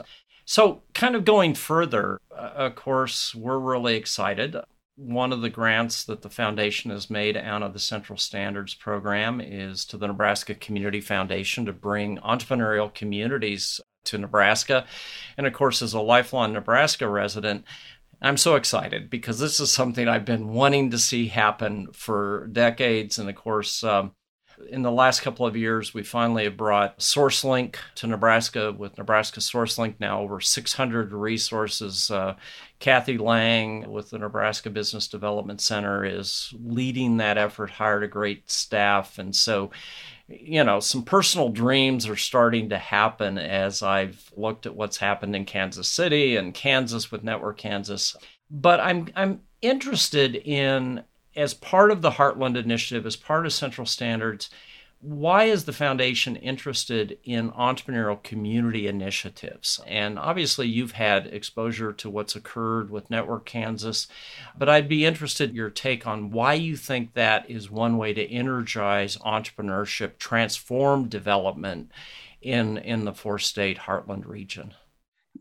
so 0.50 0.82
kind 0.94 1.16
of 1.16 1.26
going 1.26 1.54
further 1.54 2.20
uh, 2.32 2.52
of 2.56 2.76
course 2.76 3.36
we're 3.36 3.60
really 3.60 3.96
excited 3.96 4.56
one 5.00 5.32
of 5.32 5.42
the 5.42 5.50
grants 5.50 6.04
that 6.04 6.24
the 6.24 6.30
foundation 6.30 6.92
has 6.92 7.10
made 7.10 7.38
out 7.38 7.64
of 7.64 7.72
the 7.72 7.80
Central 7.80 8.18
Standards 8.18 8.74
program 8.74 9.40
is 9.40 9.86
to 9.86 9.98
the 9.98 10.08
Nebraska 10.08 10.54
Community 10.54 11.00
Foundation 11.00 11.66
to 11.66 11.72
bring 11.72 12.18
entrepreneurial 12.18 12.94
communities 12.94 13.80
to 14.04 14.18
Nebraska. 14.18 14.86
And 15.38 15.48
of 15.48 15.54
course, 15.54 15.82
as 15.82 15.94
a 15.94 16.02
lifelong 16.02 16.52
Nebraska 16.52 17.08
resident, 17.08 17.64
I'm 18.22 18.36
so 18.36 18.56
excited 18.56 19.10
because 19.10 19.40
this 19.40 19.62
is 19.62 19.72
something 19.72 20.08
I've 20.08 20.26
been 20.26 20.50
wanting 20.50 20.92
to 20.92 20.98
see 20.98 21.28
happen 21.28 21.88
for 21.94 22.50
decades. 22.52 23.18
And 23.18 23.30
of 23.30 23.36
course, 23.36 23.82
um, 23.86 24.12
in 24.70 24.82
the 24.82 24.92
last 24.92 25.22
couple 25.22 25.46
of 25.46 25.56
years, 25.56 25.94
we 25.94 26.04
finally 26.04 26.44
have 26.44 26.58
brought 26.58 27.00
SourceLink 27.00 27.76
to 27.96 28.08
Nebraska 28.08 28.72
with 28.72 28.98
Nebraska 28.98 29.40
SourceLink 29.40 29.96
now 30.00 30.22
over 30.22 30.42
600 30.42 31.14
resources. 31.14 32.12
Uh, 32.12 32.36
Kathy 32.80 33.18
Lang 33.18 33.90
with 33.92 34.10
the 34.10 34.18
Nebraska 34.18 34.70
Business 34.70 35.08
Development 35.08 35.62
Center 35.62 36.06
is 36.06 36.54
leading 36.62 37.18
that 37.18 37.38
effort, 37.38 37.70
hired 37.70 38.04
a 38.04 38.08
great 38.08 38.50
staff. 38.50 39.20
And 39.20 39.36
so 39.36 39.72
you 40.30 40.64
know, 40.64 40.80
some 40.80 41.04
personal 41.04 41.50
dreams 41.50 42.08
are 42.08 42.16
starting 42.16 42.70
to 42.70 42.78
happen 42.78 43.38
as 43.38 43.82
I've 43.82 44.32
looked 44.38 44.66
at 44.66 44.76
what's 44.76 44.98
happened 44.98 45.36
in 45.36 45.46
Kansas 45.46 45.88
City 45.88 46.36
and 46.36 46.54
Kansas 46.54 47.12
with 47.12 47.24
Network 47.24 47.58
Kansas. 47.58 48.16
But 48.52 48.80
I'm 48.80 49.08
I'm 49.16 49.42
interested 49.62 50.36
in 50.36 51.04
as 51.40 51.54
part 51.54 51.90
of 51.90 52.02
the 52.02 52.12
Heartland 52.12 52.58
Initiative, 52.58 53.06
as 53.06 53.16
part 53.16 53.46
of 53.46 53.54
Central 53.54 53.88
Standards, 53.88 54.50
why 55.02 55.46
is 55.46 55.64
the 55.64 55.72
foundation 55.72 56.36
interested 56.36 57.18
in 57.24 57.52
entrepreneurial 57.52 58.22
community 58.22 58.86
initiatives? 58.86 59.80
And 59.88 60.20
obviously, 60.20 60.68
you've 60.68 60.92
had 60.92 61.28
exposure 61.28 61.94
to 61.94 62.10
what's 62.10 62.36
occurred 62.36 62.90
with 62.90 63.10
Network 63.10 63.46
Kansas, 63.46 64.10
but 64.58 64.68
I'd 64.68 64.90
be 64.90 65.06
interested 65.06 65.52
in 65.52 65.56
your 65.56 65.70
take 65.70 66.06
on 66.06 66.32
why 66.32 66.56
you 66.56 66.76
think 66.76 67.14
that 67.14 67.50
is 67.50 67.72
one 67.72 67.98
way 67.98 68.14
to 68.14 68.30
energize 68.30 69.16
entrepreneurship, 69.18 70.18
transform 70.18 71.08
development 71.08 71.92
in 72.42 72.78
in 72.78 73.06
the 73.06 73.14
four 73.14 73.40
state 73.40 73.78
Heartland 73.78 74.28
region. 74.28 74.74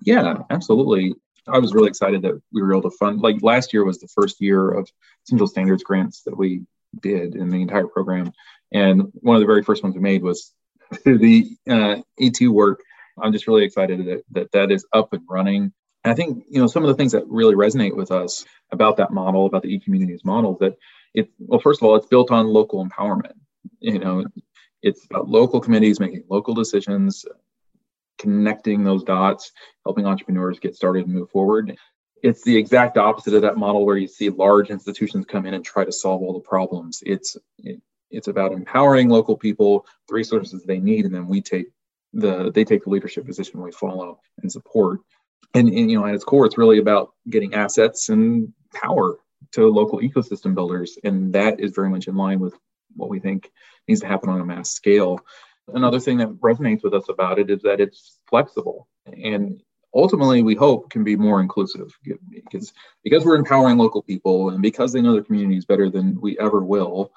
Yeah, 0.03 0.35
absolutely. 0.51 1.15
I 1.51 1.59
was 1.59 1.75
really 1.75 1.89
excited 1.89 2.23
that 2.23 2.41
we 2.53 2.63
were 2.63 2.73
able 2.73 2.91
to 2.91 2.97
fund. 2.97 3.21
Like 3.21 3.37
last 3.43 3.73
year 3.73 3.85
was 3.85 3.99
the 3.99 4.09
first 4.09 4.41
year 4.41 4.71
of 4.71 4.89
Central 5.25 5.49
Standards 5.49 5.83
grants 5.83 6.23
that 6.23 6.37
we 6.37 6.63
did 7.01 7.35
in 7.35 7.51
the 7.51 7.61
entire 7.61 7.87
program 7.87 8.33
and 8.73 9.11
one 9.15 9.37
of 9.37 9.41
the 9.41 9.47
very 9.47 9.63
first 9.63 9.83
ones 9.83 9.95
we 9.95 10.01
made 10.01 10.23
was 10.23 10.53
the 11.05 11.51
uh, 11.69 11.97
E2 12.21 12.49
work. 12.49 12.83
I'm 13.21 13.33
just 13.33 13.47
really 13.47 13.65
excited 13.65 14.07
that, 14.07 14.23
that 14.31 14.53
that 14.53 14.71
is 14.71 14.87
up 14.93 15.13
and 15.13 15.23
running. 15.29 15.73
And 16.05 16.13
I 16.13 16.15
think 16.15 16.45
you 16.49 16.61
know 16.61 16.67
some 16.67 16.85
of 16.85 16.89
the 16.89 16.95
things 16.95 17.13
that 17.13 17.27
really 17.27 17.55
resonate 17.55 17.97
with 17.97 18.13
us 18.13 18.45
about 18.71 18.99
that 18.99 19.11
model, 19.11 19.47
about 19.47 19.63
the 19.63 19.75
e-communities 19.75 20.25
model, 20.25 20.57
that 20.61 20.77
it 21.15 21.29
well, 21.39 21.61
first 21.61 21.83
of 21.83 21.89
all, 21.89 21.97
it's 21.97 22.07
built 22.07 22.31
on 22.31 22.47
local 22.47 22.87
empowerment. 22.87 23.33
You 23.81 23.99
know, 23.99 24.25
it's 24.83 25.05
about 25.07 25.29
local 25.29 25.61
committees 25.61 25.99
making 25.99 26.25
local 26.31 26.55
decisions, 26.55 27.25
connecting 28.19 28.85
those 28.85 29.05
dots, 29.05 29.53
helping 29.85 30.07
entrepreneurs 30.07 30.59
get 30.59 30.75
started 30.75 31.07
and 31.07 31.15
move 31.15 31.31
forward. 31.31 31.77
It's 32.23 32.43
the 32.43 32.57
exact 32.57 32.99
opposite 32.99 33.35
of 33.35 33.43
that 33.43 33.57
model 33.57 33.87
where 33.87 33.97
you 33.97 34.09
see 34.09 34.29
large 34.29 34.71
institutions 34.71 35.25
come 35.27 35.47
in 35.47 35.55
and 35.55 35.65
try 35.65 35.85
to 35.85 35.93
solve 35.93 36.23
all 36.23 36.33
the 36.33 36.41
problems. 36.41 37.03
It's 37.07 37.37
it, 37.59 37.81
it's 38.11 38.29
about 38.29 38.53
empowering 38.53 39.09
local 39.09 39.37
people, 39.37 39.87
the 40.09 40.15
resources 40.15 40.65
they 40.65 40.81
need, 40.81 41.05
and 41.05 41.15
then 41.15 41.29
we 41.29 41.41
take 41.41 41.67
the 42.13 42.51
they 42.51 42.65
take 42.65 42.85
the 42.85 42.91
leadership 42.91 43.27
position 43.27 43.63
we 43.63 43.71
follow 43.71 44.21
and 44.43 44.51
support. 44.51 45.01
And, 45.55 45.69
and 45.69 45.91
you 45.91 45.99
know, 45.99 46.07
at 46.07 46.15
its 46.15 46.25
core, 46.25 46.47
it's 46.47 46.59
really 46.59 46.79
about 46.79 47.13
getting 47.29 47.55
assets 47.55 48.09
and 48.09 48.53
power 48.75 49.19
to 49.53 49.69
local 49.69 50.01
ecosystem 50.01 50.55
builders, 50.55 50.99
and 51.05 51.33
that 51.33 51.61
is 51.61 51.73
very 51.73 51.89
much 51.89 52.09
in 52.09 52.17
line 52.17 52.41
with 52.41 52.55
what 52.97 53.09
we 53.09 53.21
think 53.21 53.51
needs 53.87 54.01
to 54.01 54.07
happen 54.07 54.29
on 54.29 54.41
a 54.41 54.45
mass 54.45 54.71
scale. 54.71 55.21
Another 55.75 56.01
thing 56.01 56.19
that 56.19 56.29
resonates 56.41 56.83
with 56.83 56.95
us 56.95 57.09
about 57.09 57.39
it 57.39 57.51
is 57.51 57.63
that 57.63 57.81
it's 57.81 58.19
flexible 58.29 58.89
and 59.07 59.63
ultimately 59.95 60.43
we 60.43 60.55
hope 60.55 60.91
can 60.91 61.03
be 61.03 61.17
more 61.17 61.41
inclusive 61.41 61.91
because 62.31 62.73
because 63.03 63.25
we're 63.25 63.37
empowering 63.37 63.79
local 63.79 64.03
people 64.03 64.51
and 64.51 64.61
because 64.63 64.93
they 64.93 65.01
know 65.01 65.13
their 65.13 65.23
communities 65.23 65.65
better 65.65 65.89
than 65.91 66.21
we 66.21 66.39
ever 66.39 66.61
will 66.61 67.11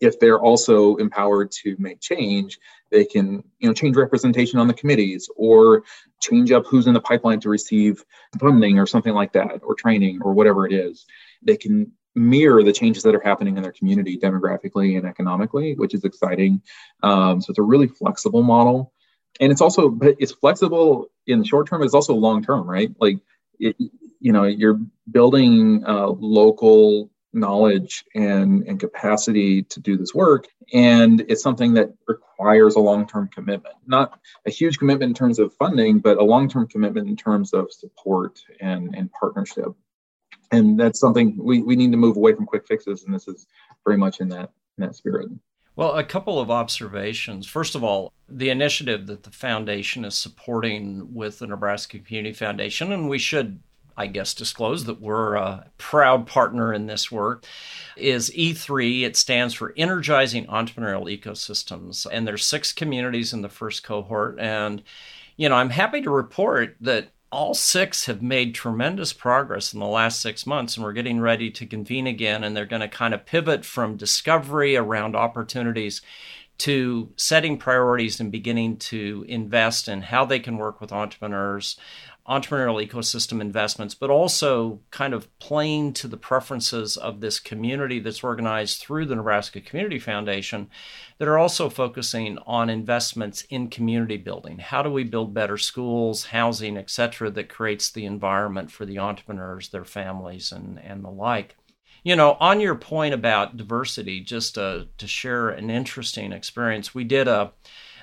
if 0.00 0.18
they're 0.20 0.40
also 0.40 0.96
empowered 0.96 1.50
to 1.50 1.76
make 1.78 2.00
change, 2.00 2.58
they 2.90 3.04
can, 3.04 3.42
you 3.58 3.68
know, 3.68 3.72
change 3.72 3.96
representation 3.96 4.58
on 4.58 4.66
the 4.66 4.74
committees 4.74 5.28
or 5.36 5.84
change 6.20 6.52
up 6.52 6.66
who's 6.66 6.86
in 6.86 6.94
the 6.94 7.00
pipeline 7.00 7.40
to 7.40 7.48
receive 7.48 8.04
funding 8.38 8.78
or 8.78 8.86
something 8.86 9.14
like 9.14 9.32
that, 9.32 9.62
or 9.62 9.74
training 9.74 10.20
or 10.22 10.32
whatever 10.34 10.66
it 10.66 10.72
is. 10.72 11.06
They 11.42 11.56
can 11.56 11.92
mirror 12.16 12.62
the 12.62 12.72
changes 12.72 13.02
that 13.04 13.14
are 13.14 13.20
happening 13.20 13.56
in 13.56 13.62
their 13.62 13.72
community 13.72 14.18
demographically 14.18 14.96
and 14.96 15.06
economically, 15.06 15.74
which 15.74 15.94
is 15.94 16.04
exciting. 16.04 16.62
Um, 17.02 17.40
so 17.40 17.50
it's 17.50 17.58
a 17.58 17.62
really 17.62 17.88
flexible 17.88 18.42
model, 18.42 18.92
and 19.40 19.52
it's 19.52 19.60
also 19.60 19.88
but 19.88 20.16
it's 20.18 20.32
flexible 20.32 21.08
in 21.26 21.38
the 21.38 21.44
short 21.44 21.68
term. 21.68 21.82
It's 21.82 21.94
also 21.94 22.14
long 22.14 22.42
term, 22.42 22.68
right? 22.68 22.90
Like, 22.98 23.18
it, 23.60 23.76
you 24.18 24.32
know, 24.32 24.44
you're 24.44 24.80
building 25.10 25.84
uh, 25.86 26.08
local 26.08 27.10
knowledge 27.36 28.04
and, 28.14 28.66
and 28.66 28.80
capacity 28.80 29.62
to 29.62 29.80
do 29.80 29.96
this 29.96 30.14
work. 30.14 30.48
And 30.72 31.20
it's 31.28 31.42
something 31.42 31.74
that 31.74 31.92
requires 32.08 32.74
a 32.74 32.80
long 32.80 33.06
term 33.06 33.28
commitment, 33.28 33.76
not 33.86 34.18
a 34.46 34.50
huge 34.50 34.78
commitment 34.78 35.10
in 35.10 35.14
terms 35.14 35.38
of 35.38 35.54
funding, 35.54 36.00
but 36.00 36.16
a 36.16 36.24
long 36.24 36.48
term 36.48 36.66
commitment 36.66 37.08
in 37.08 37.16
terms 37.16 37.52
of 37.52 37.70
support 37.70 38.40
and, 38.60 38.94
and 38.96 39.12
partnership. 39.12 39.74
And 40.52 40.78
that's 40.78 41.00
something 41.00 41.36
we, 41.38 41.62
we 41.62 41.76
need 41.76 41.90
to 41.90 41.96
move 41.96 42.16
away 42.16 42.34
from 42.34 42.46
quick 42.46 42.66
fixes. 42.66 43.04
And 43.04 43.14
this 43.14 43.28
is 43.28 43.46
very 43.84 43.96
much 43.96 44.20
in 44.20 44.28
that, 44.30 44.50
in 44.78 44.84
that 44.84 44.94
spirit. 44.94 45.28
Well, 45.74 45.96
a 45.96 46.04
couple 46.04 46.40
of 46.40 46.50
observations. 46.50 47.46
First 47.46 47.74
of 47.74 47.84
all, 47.84 48.12
the 48.28 48.48
initiative 48.48 49.06
that 49.08 49.24
the 49.24 49.30
foundation 49.30 50.04
is 50.04 50.14
supporting 50.14 51.14
with 51.14 51.38
the 51.38 51.46
Nebraska 51.46 51.98
Community 51.98 52.34
Foundation, 52.34 52.92
and 52.92 53.08
we 53.08 53.18
should 53.18 53.60
I 53.96 54.06
guess, 54.06 54.34
disclose 54.34 54.84
that 54.84 55.00
we're 55.00 55.36
a 55.36 55.66
proud 55.78 56.26
partner 56.26 56.72
in 56.72 56.86
this 56.86 57.10
work, 57.10 57.46
is 57.96 58.30
E3. 58.30 59.02
It 59.02 59.16
stands 59.16 59.54
for 59.54 59.72
Energizing 59.76 60.46
Entrepreneurial 60.46 61.18
Ecosystems. 61.18 62.06
And 62.10 62.26
there's 62.26 62.44
six 62.44 62.72
communities 62.72 63.32
in 63.32 63.40
the 63.40 63.48
first 63.48 63.84
cohort. 63.84 64.38
And, 64.38 64.82
you 65.36 65.48
know, 65.48 65.54
I'm 65.54 65.70
happy 65.70 66.02
to 66.02 66.10
report 66.10 66.76
that 66.82 67.08
all 67.32 67.54
six 67.54 68.06
have 68.06 68.22
made 68.22 68.54
tremendous 68.54 69.12
progress 69.12 69.72
in 69.74 69.80
the 69.80 69.86
last 69.86 70.20
six 70.20 70.46
months, 70.46 70.76
and 70.76 70.84
we're 70.84 70.92
getting 70.92 71.20
ready 71.20 71.50
to 71.50 71.66
convene 71.66 72.06
again. 72.06 72.44
And 72.44 72.56
they're 72.56 72.66
going 72.66 72.80
to 72.80 72.88
kind 72.88 73.14
of 73.14 73.26
pivot 73.26 73.64
from 73.64 73.96
discovery 73.96 74.76
around 74.76 75.16
opportunities 75.16 76.02
to 76.58 77.10
setting 77.16 77.58
priorities 77.58 78.20
and 78.20 78.32
beginning 78.32 78.78
to 78.78 79.24
invest 79.28 79.88
in 79.88 80.02
how 80.02 80.24
they 80.24 80.38
can 80.38 80.56
work 80.56 80.80
with 80.80 80.92
entrepreneurs 80.92 81.76
entrepreneurial 82.28 82.84
ecosystem 82.84 83.40
investments, 83.40 83.94
but 83.94 84.10
also 84.10 84.80
kind 84.90 85.14
of 85.14 85.38
playing 85.38 85.92
to 85.92 86.08
the 86.08 86.16
preferences 86.16 86.96
of 86.96 87.20
this 87.20 87.38
community 87.38 88.00
that's 88.00 88.24
organized 88.24 88.80
through 88.80 89.06
the 89.06 89.14
Nebraska 89.14 89.60
Community 89.60 89.98
Foundation 89.98 90.68
that 91.18 91.28
are 91.28 91.38
also 91.38 91.70
focusing 91.70 92.38
on 92.46 92.68
investments 92.68 93.42
in 93.48 93.68
community 93.68 94.16
building. 94.16 94.58
How 94.58 94.82
do 94.82 94.90
we 94.90 95.04
build 95.04 95.34
better 95.34 95.56
schools, 95.56 96.26
housing, 96.26 96.76
et 96.76 96.90
cetera, 96.90 97.30
that 97.30 97.48
creates 97.48 97.90
the 97.90 98.04
environment 98.04 98.70
for 98.70 98.84
the 98.84 98.98
entrepreneurs, 98.98 99.68
their 99.68 99.84
families, 99.84 100.50
and, 100.52 100.78
and 100.80 101.04
the 101.04 101.10
like? 101.10 101.56
You 102.02 102.14
know, 102.14 102.36
on 102.38 102.60
your 102.60 102.76
point 102.76 103.14
about 103.14 103.56
diversity, 103.56 104.20
just 104.20 104.54
to, 104.54 104.88
to 104.98 105.06
share 105.08 105.48
an 105.48 105.70
interesting 105.70 106.32
experience, 106.32 106.94
we 106.94 107.02
did 107.02 107.26
a 107.26 107.52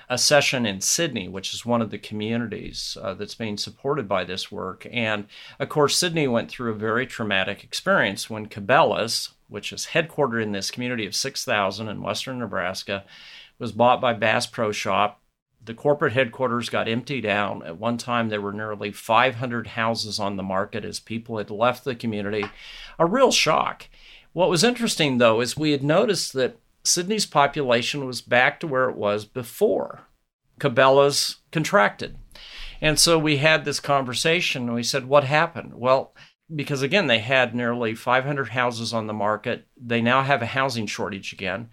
a 0.08 0.18
session 0.18 0.66
in 0.66 0.80
Sidney, 0.80 1.28
which 1.28 1.54
is 1.54 1.66
one 1.66 1.82
of 1.82 1.90
the 1.90 1.98
communities 1.98 2.96
uh, 3.00 3.14
that's 3.14 3.34
being 3.34 3.56
supported 3.56 4.08
by 4.08 4.24
this 4.24 4.50
work. 4.52 4.86
And 4.90 5.26
of 5.58 5.68
course, 5.68 5.96
Sidney 5.96 6.28
went 6.28 6.50
through 6.50 6.72
a 6.72 6.76
very 6.76 7.06
traumatic 7.06 7.64
experience 7.64 8.28
when 8.28 8.46
Cabela's, 8.46 9.30
which 9.48 9.72
is 9.72 9.88
headquartered 9.92 10.42
in 10.42 10.52
this 10.52 10.70
community 10.70 11.06
of 11.06 11.14
6,000 11.14 11.88
in 11.88 12.02
western 12.02 12.38
Nebraska, 12.38 13.04
was 13.58 13.72
bought 13.72 14.00
by 14.00 14.12
Bass 14.12 14.46
Pro 14.46 14.72
Shop. 14.72 15.20
The 15.64 15.74
corporate 15.74 16.12
headquarters 16.12 16.68
got 16.68 16.88
emptied 16.88 17.24
out. 17.24 17.64
At 17.64 17.78
one 17.78 17.96
time, 17.96 18.28
there 18.28 18.40
were 18.40 18.52
nearly 18.52 18.92
500 18.92 19.68
houses 19.68 20.18
on 20.18 20.36
the 20.36 20.42
market 20.42 20.84
as 20.84 21.00
people 21.00 21.38
had 21.38 21.50
left 21.50 21.84
the 21.84 21.94
community. 21.94 22.44
A 22.98 23.06
real 23.06 23.32
shock. 23.32 23.88
What 24.34 24.50
was 24.50 24.64
interesting, 24.64 25.18
though, 25.18 25.40
is 25.40 25.56
we 25.56 25.70
had 25.70 25.82
noticed 25.82 26.34
that 26.34 26.58
Sidney's 26.84 27.26
population 27.26 28.06
was 28.06 28.20
back 28.20 28.60
to 28.60 28.66
where 28.66 28.88
it 28.88 28.96
was 28.96 29.24
before 29.24 30.08
Cabela's 30.60 31.36
contracted. 31.50 32.16
And 32.80 32.98
so 32.98 33.18
we 33.18 33.38
had 33.38 33.64
this 33.64 33.80
conversation 33.80 34.64
and 34.64 34.74
we 34.74 34.82
said, 34.82 35.06
What 35.06 35.24
happened? 35.24 35.74
Well, 35.74 36.14
because 36.54 36.82
again, 36.82 37.06
they 37.06 37.20
had 37.20 37.54
nearly 37.54 37.94
500 37.94 38.50
houses 38.50 38.92
on 38.92 39.06
the 39.06 39.14
market. 39.14 39.66
They 39.76 40.02
now 40.02 40.22
have 40.22 40.42
a 40.42 40.46
housing 40.46 40.86
shortage 40.86 41.32
again. 41.32 41.70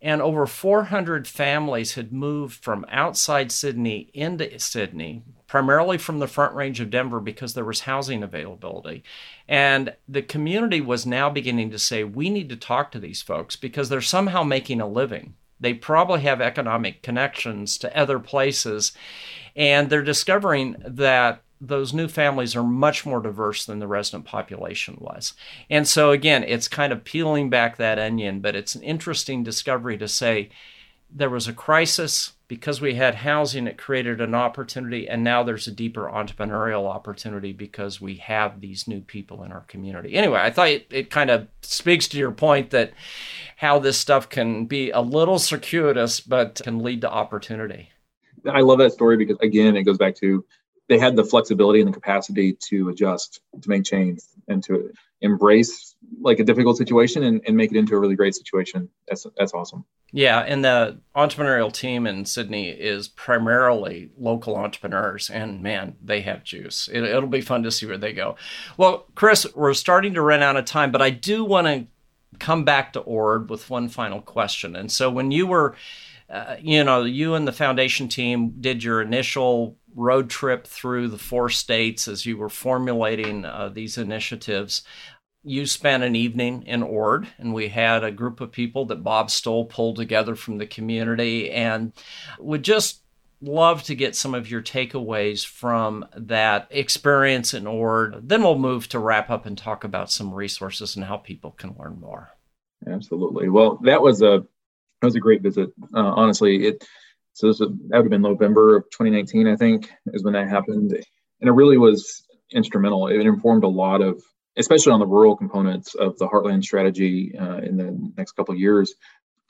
And 0.00 0.22
over 0.22 0.46
400 0.46 1.26
families 1.26 1.94
had 1.94 2.12
moved 2.12 2.62
from 2.62 2.86
outside 2.88 3.50
Sidney 3.50 4.10
into 4.14 4.58
Sidney, 4.60 5.24
primarily 5.48 5.98
from 5.98 6.20
the 6.20 6.28
front 6.28 6.54
range 6.54 6.78
of 6.78 6.90
Denver 6.90 7.18
because 7.18 7.54
there 7.54 7.64
was 7.64 7.80
housing 7.80 8.22
availability. 8.22 9.02
And 9.48 9.94
the 10.08 10.22
community 10.22 10.80
was 10.80 11.04
now 11.04 11.30
beginning 11.30 11.70
to 11.70 11.78
say, 11.78 12.04
we 12.04 12.30
need 12.30 12.48
to 12.50 12.56
talk 12.56 12.92
to 12.92 13.00
these 13.00 13.22
folks 13.22 13.56
because 13.56 13.88
they're 13.88 14.00
somehow 14.00 14.44
making 14.44 14.80
a 14.80 14.86
living. 14.86 15.34
They 15.58 15.74
probably 15.74 16.20
have 16.20 16.40
economic 16.40 17.02
connections 17.02 17.76
to 17.78 17.96
other 17.98 18.20
places. 18.20 18.92
And 19.56 19.90
they're 19.90 20.02
discovering 20.02 20.76
that 20.84 21.42
those 21.60 21.92
new 21.92 22.08
families 22.08 22.54
are 22.54 22.62
much 22.62 23.04
more 23.04 23.20
diverse 23.20 23.64
than 23.64 23.78
the 23.78 23.86
resident 23.86 24.24
population 24.24 24.96
was. 25.00 25.34
And 25.68 25.86
so, 25.86 26.12
again, 26.12 26.44
it's 26.44 26.68
kind 26.68 26.92
of 26.92 27.04
peeling 27.04 27.50
back 27.50 27.76
that 27.76 27.98
onion, 27.98 28.40
but 28.40 28.54
it's 28.54 28.74
an 28.74 28.82
interesting 28.82 29.42
discovery 29.42 29.98
to 29.98 30.08
say 30.08 30.50
there 31.10 31.30
was 31.30 31.48
a 31.48 31.52
crisis 31.52 32.32
because 32.48 32.80
we 32.80 32.94
had 32.94 33.16
housing, 33.16 33.66
it 33.66 33.76
created 33.76 34.20
an 34.22 34.34
opportunity, 34.34 35.06
and 35.06 35.22
now 35.22 35.42
there's 35.42 35.66
a 35.66 35.72
deeper 35.72 36.10
entrepreneurial 36.10 36.88
opportunity 36.88 37.52
because 37.52 38.00
we 38.00 38.16
have 38.16 38.60
these 38.60 38.88
new 38.88 39.00
people 39.00 39.42
in 39.42 39.52
our 39.52 39.60
community. 39.62 40.14
Anyway, 40.14 40.40
I 40.40 40.50
thought 40.50 40.68
it, 40.68 40.86
it 40.90 41.10
kind 41.10 41.30
of 41.30 41.46
speaks 41.60 42.08
to 42.08 42.18
your 42.18 42.30
point 42.30 42.70
that 42.70 42.92
how 43.56 43.78
this 43.78 43.98
stuff 43.98 44.30
can 44.30 44.64
be 44.64 44.90
a 44.90 45.00
little 45.00 45.38
circuitous, 45.38 46.20
but 46.20 46.60
can 46.64 46.82
lead 46.82 47.02
to 47.02 47.10
opportunity. 47.10 47.90
I 48.50 48.60
love 48.60 48.78
that 48.78 48.92
story 48.92 49.18
because, 49.18 49.36
again, 49.42 49.76
it 49.76 49.82
goes 49.82 49.98
back 49.98 50.14
to 50.16 50.44
they 50.88 50.98
had 50.98 51.16
the 51.16 51.24
flexibility 51.24 51.80
and 51.80 51.88
the 51.88 51.92
capacity 51.92 52.54
to 52.68 52.88
adjust, 52.88 53.40
to 53.60 53.68
make 53.68 53.84
change, 53.84 54.20
and 54.48 54.62
to 54.64 54.90
embrace 55.20 55.94
like 56.20 56.38
a 56.38 56.44
difficult 56.44 56.76
situation 56.76 57.22
and, 57.24 57.42
and 57.46 57.56
make 57.56 57.70
it 57.70 57.76
into 57.76 57.94
a 57.94 57.98
really 57.98 58.16
great 58.16 58.34
situation. 58.34 58.88
That's 59.06 59.26
that's 59.36 59.52
awesome. 59.52 59.84
Yeah, 60.10 60.40
and 60.40 60.64
the 60.64 60.98
entrepreneurial 61.14 61.70
team 61.70 62.06
in 62.06 62.24
Sidney 62.24 62.70
is 62.70 63.08
primarily 63.08 64.10
local 64.16 64.56
entrepreneurs, 64.56 65.28
and 65.28 65.62
man, 65.62 65.96
they 66.02 66.22
have 66.22 66.44
juice. 66.44 66.88
It, 66.88 67.02
it'll 67.02 67.28
be 67.28 67.42
fun 67.42 67.62
to 67.64 67.70
see 67.70 67.86
where 67.86 67.98
they 67.98 68.14
go. 68.14 68.36
Well, 68.78 69.06
Chris, 69.14 69.46
we're 69.54 69.74
starting 69.74 70.14
to 70.14 70.22
run 70.22 70.42
out 70.42 70.56
of 70.56 70.64
time, 70.64 70.90
but 70.90 71.02
I 71.02 71.10
do 71.10 71.44
want 71.44 71.66
to 71.66 71.86
come 72.38 72.64
back 72.64 72.94
to 72.94 73.00
Ord 73.00 73.50
with 73.50 73.68
one 73.68 73.88
final 73.88 74.22
question. 74.22 74.74
And 74.74 74.90
so, 74.90 75.10
when 75.10 75.30
you 75.30 75.46
were 75.46 75.76
uh, 76.30 76.56
you 76.60 76.84
know, 76.84 77.04
you 77.04 77.34
and 77.34 77.48
the 77.48 77.52
foundation 77.52 78.06
team 78.06 78.54
did 78.60 78.84
your 78.84 79.00
initial 79.00 79.76
road 79.98 80.30
trip 80.30 80.66
through 80.66 81.08
the 81.08 81.18
four 81.18 81.50
states 81.50 82.06
as 82.06 82.24
you 82.24 82.36
were 82.36 82.48
formulating 82.48 83.44
uh, 83.44 83.68
these 83.68 83.98
initiatives. 83.98 84.82
You 85.42 85.66
spent 85.66 86.04
an 86.04 86.14
evening 86.14 86.62
in 86.66 86.82
Ord, 86.82 87.26
and 87.38 87.52
we 87.52 87.68
had 87.68 88.04
a 88.04 88.10
group 88.10 88.40
of 88.40 88.52
people 88.52 88.86
that 88.86 89.02
Bob 89.02 89.30
Stoll 89.30 89.64
pulled 89.64 89.96
together 89.96 90.36
from 90.36 90.58
the 90.58 90.66
community, 90.66 91.50
and 91.50 91.92
would 92.38 92.62
just 92.62 93.02
love 93.40 93.82
to 93.84 93.94
get 93.94 94.16
some 94.16 94.34
of 94.34 94.50
your 94.50 94.62
takeaways 94.62 95.44
from 95.46 96.06
that 96.16 96.68
experience 96.70 97.54
in 97.54 97.66
Ord. 97.66 98.20
Then 98.22 98.42
we'll 98.42 98.58
move 98.58 98.88
to 98.88 98.98
wrap 98.98 99.30
up 99.30 99.46
and 99.46 99.56
talk 99.56 99.84
about 99.84 100.10
some 100.10 100.32
resources 100.32 100.96
and 100.96 101.04
how 101.04 101.16
people 101.16 101.52
can 101.52 101.74
learn 101.78 102.00
more. 102.00 102.30
Absolutely. 102.86 103.48
Well, 103.48 103.78
that 103.82 104.02
was 104.02 104.22
a 104.22 104.44
that 105.00 105.06
was 105.06 105.14
a 105.14 105.20
great 105.20 105.42
visit. 105.42 105.70
Uh, 105.94 106.00
honestly, 106.00 106.66
it 106.66 106.84
so 107.38 107.46
this 107.46 107.60
would, 107.60 107.78
that 107.88 107.98
would 107.98 108.06
have 108.06 108.10
been 108.10 108.20
November 108.20 108.74
of 108.74 108.90
2019, 108.90 109.46
I 109.46 109.54
think, 109.54 109.92
is 110.06 110.24
when 110.24 110.32
that 110.34 110.48
happened. 110.48 110.90
And 110.92 111.48
it 111.48 111.52
really 111.52 111.78
was 111.78 112.26
instrumental. 112.50 113.06
It 113.06 113.20
informed 113.20 113.62
a 113.62 113.68
lot 113.68 114.00
of, 114.00 114.20
especially 114.56 114.90
on 114.90 114.98
the 114.98 115.06
rural 115.06 115.36
components 115.36 115.94
of 115.94 116.18
the 116.18 116.26
Heartland 116.26 116.64
strategy 116.64 117.38
uh, 117.38 117.58
in 117.58 117.76
the 117.76 118.12
next 118.16 118.32
couple 118.32 118.54
of 118.54 118.60
years. 118.60 118.92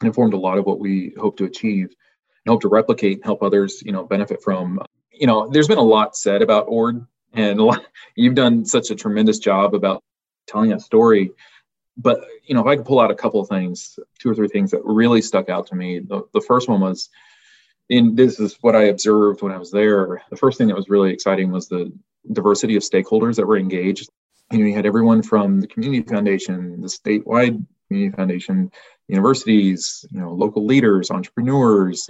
It 0.03 0.07
informed 0.07 0.35
a 0.35 0.39
lot 0.39 0.59
of 0.59 0.67
what 0.67 0.81
we 0.81 1.15
hope 1.19 1.39
to 1.39 1.47
achieve 1.47 1.87
and 2.45 2.53
hope 2.53 2.61
to 2.61 2.69
replicate, 2.69 3.25
help 3.25 3.43
others, 3.43 3.83
you 3.83 3.93
know, 3.93 4.05
benefit 4.05 4.43
from. 4.43 4.83
You 5.11 5.27
know, 5.27 5.49
there's 5.49 5.69
been 5.69 5.79
a 5.79 5.83
lot 5.83 6.15
said 6.15 6.43
about 6.43 6.67
Ord, 6.69 7.07
and 7.33 7.59
lot, 7.59 7.87
you've 8.17 8.35
done 8.35 8.67
such 8.67 8.91
a 8.91 8.97
tremendous 8.97 9.39
job 9.39 9.75
about 9.75 10.05
telling 10.47 10.69
that 10.71 10.83
story. 10.83 11.31
But 11.97 12.21
you 12.45 12.55
know, 12.55 12.61
if 12.61 12.67
I 12.67 12.77
could 12.77 12.85
pull 12.85 13.01
out 13.01 13.11
a 13.11 13.15
couple 13.15 13.41
of 13.41 13.49
things, 13.49 13.99
two 14.19 14.31
or 14.31 14.35
three 14.35 14.49
things 14.49 14.73
that 14.73 14.83
really 14.85 15.23
stuck 15.23 15.49
out 15.49 15.69
to 15.69 15.75
me. 15.75 16.01
The, 16.01 16.25
the 16.35 16.43
first 16.43 16.69
one 16.69 16.83
was 16.83 17.09
and 17.91 18.17
this 18.17 18.39
is 18.39 18.57
what 18.61 18.77
I 18.77 18.85
observed 18.85 19.43
when 19.43 19.53
I 19.53 19.59
was 19.59 19.71
there. 19.71 20.23
The 20.31 20.37
first 20.37 20.59
thing 20.59 20.69
that 20.69 20.77
was 20.77 20.89
really 20.89 21.13
exciting 21.13 21.51
was 21.51 21.69
the 21.69 21.93
diversity 22.33 22.77
of 22.77 22.83
stakeholders 22.83 23.37
that 23.37 23.47
were 23.47 23.59
engaged. 23.59 24.09
You 24.53 24.59
know, 24.59 24.67
you 24.67 24.75
had 24.75 24.87
everyone 24.87 25.23
from 25.23 25.61
the 25.61 25.67
community 25.67 26.07
foundation, 26.09 26.81
the 26.81 26.89
statewide 26.89 27.65
community 27.87 28.17
foundation, 28.17 28.71
universities, 29.09 30.05
you 30.11 30.21
know, 30.21 30.33
local 30.33 30.65
leaders, 30.65 31.11
entrepreneurs, 31.11 32.09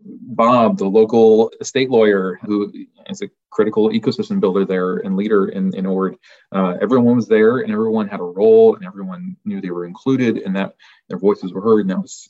Bob, 0.00 0.78
the 0.78 0.86
local 0.86 1.50
estate 1.60 1.90
lawyer 1.90 2.38
who 2.42 2.72
is 3.08 3.20
a 3.22 3.30
critical 3.50 3.90
ecosystem 3.90 4.38
builder 4.40 4.64
there 4.64 4.98
and 4.98 5.16
leader 5.16 5.48
in, 5.48 5.74
in 5.74 5.86
Ord. 5.86 6.16
Uh, 6.52 6.76
everyone 6.80 7.16
was 7.16 7.26
there 7.26 7.58
and 7.58 7.72
everyone 7.72 8.06
had 8.06 8.20
a 8.20 8.24
role 8.24 8.76
and 8.76 8.86
everyone 8.86 9.36
knew 9.44 9.60
they 9.60 9.70
were 9.70 9.86
included 9.86 10.38
and 10.38 10.54
that 10.54 10.74
their 11.08 11.18
voices 11.18 11.52
were 11.52 11.60
heard. 11.60 11.80
And 11.80 11.90
that 11.90 12.00
was 12.00 12.28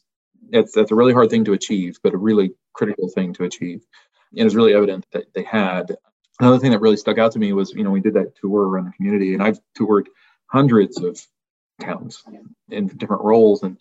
it's 0.53 0.77
a 0.77 0.95
really 0.95 1.13
hard 1.13 1.31
thing 1.31 1.45
to 1.45 1.53
achieve, 1.53 1.99
but 2.03 2.15
a 2.15 2.19
really 2.19 2.53
critical 2.73 3.09
thing 3.09 3.33
to 3.35 3.45
achieve. 3.45 3.85
And 4.37 4.47
it's 4.47 4.55
really 4.55 4.75
evident 4.75 5.07
that 5.13 5.33
they 5.35 5.43
had. 5.43 5.97
Another 6.41 6.59
thing 6.59 6.71
that 6.71 6.81
really 6.81 6.97
stuck 6.97 7.19
out 7.19 7.33
to 7.33 7.39
me 7.39 7.53
was, 7.53 7.73
you 7.73 7.83
know, 7.83 7.91
we 7.91 8.01
did 8.01 8.15
that 8.15 8.37
tour 8.37 8.69
around 8.69 8.87
the 8.87 8.93
community, 8.93 9.35
and 9.35 9.43
I've 9.43 9.61
toured 9.75 10.09
hundreds 10.47 11.03
of 11.03 11.21
towns 11.81 12.23
in 12.71 12.89
different 12.89 13.23
roles, 13.23 13.63
and 13.63 13.79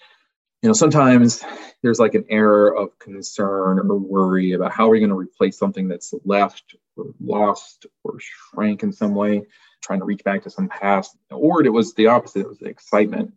you 0.61 0.69
know, 0.69 0.73
sometimes 0.73 1.43
there's 1.83 1.99
like 1.99 2.15
an 2.15 2.25
air 2.29 2.67
of 2.67 2.97
concern 2.97 3.79
or 3.79 3.97
worry 3.97 4.53
about 4.53 4.71
how 4.71 4.87
are 4.87 4.89
we 4.89 4.99
going 4.99 5.11
to 5.11 5.15
replace 5.15 5.57
something 5.57 5.87
that's 5.87 6.13
left 6.25 6.75
or 6.95 7.05
lost 7.19 7.85
or 8.03 8.17
shrank 8.19 8.81
in 8.81 8.91
some 8.91 9.13
way, 9.13 9.43
trying 9.83 9.99
to 9.99 10.05
reach 10.05 10.23
back 10.23 10.43
to 10.43 10.49
some 10.49 10.67
past. 10.67 11.15
Or 11.29 11.63
it 11.63 11.69
was 11.69 11.93
the 11.93 12.07
opposite; 12.07 12.41
it 12.41 12.49
was 12.49 12.57
the 12.57 12.69
excitement 12.69 13.33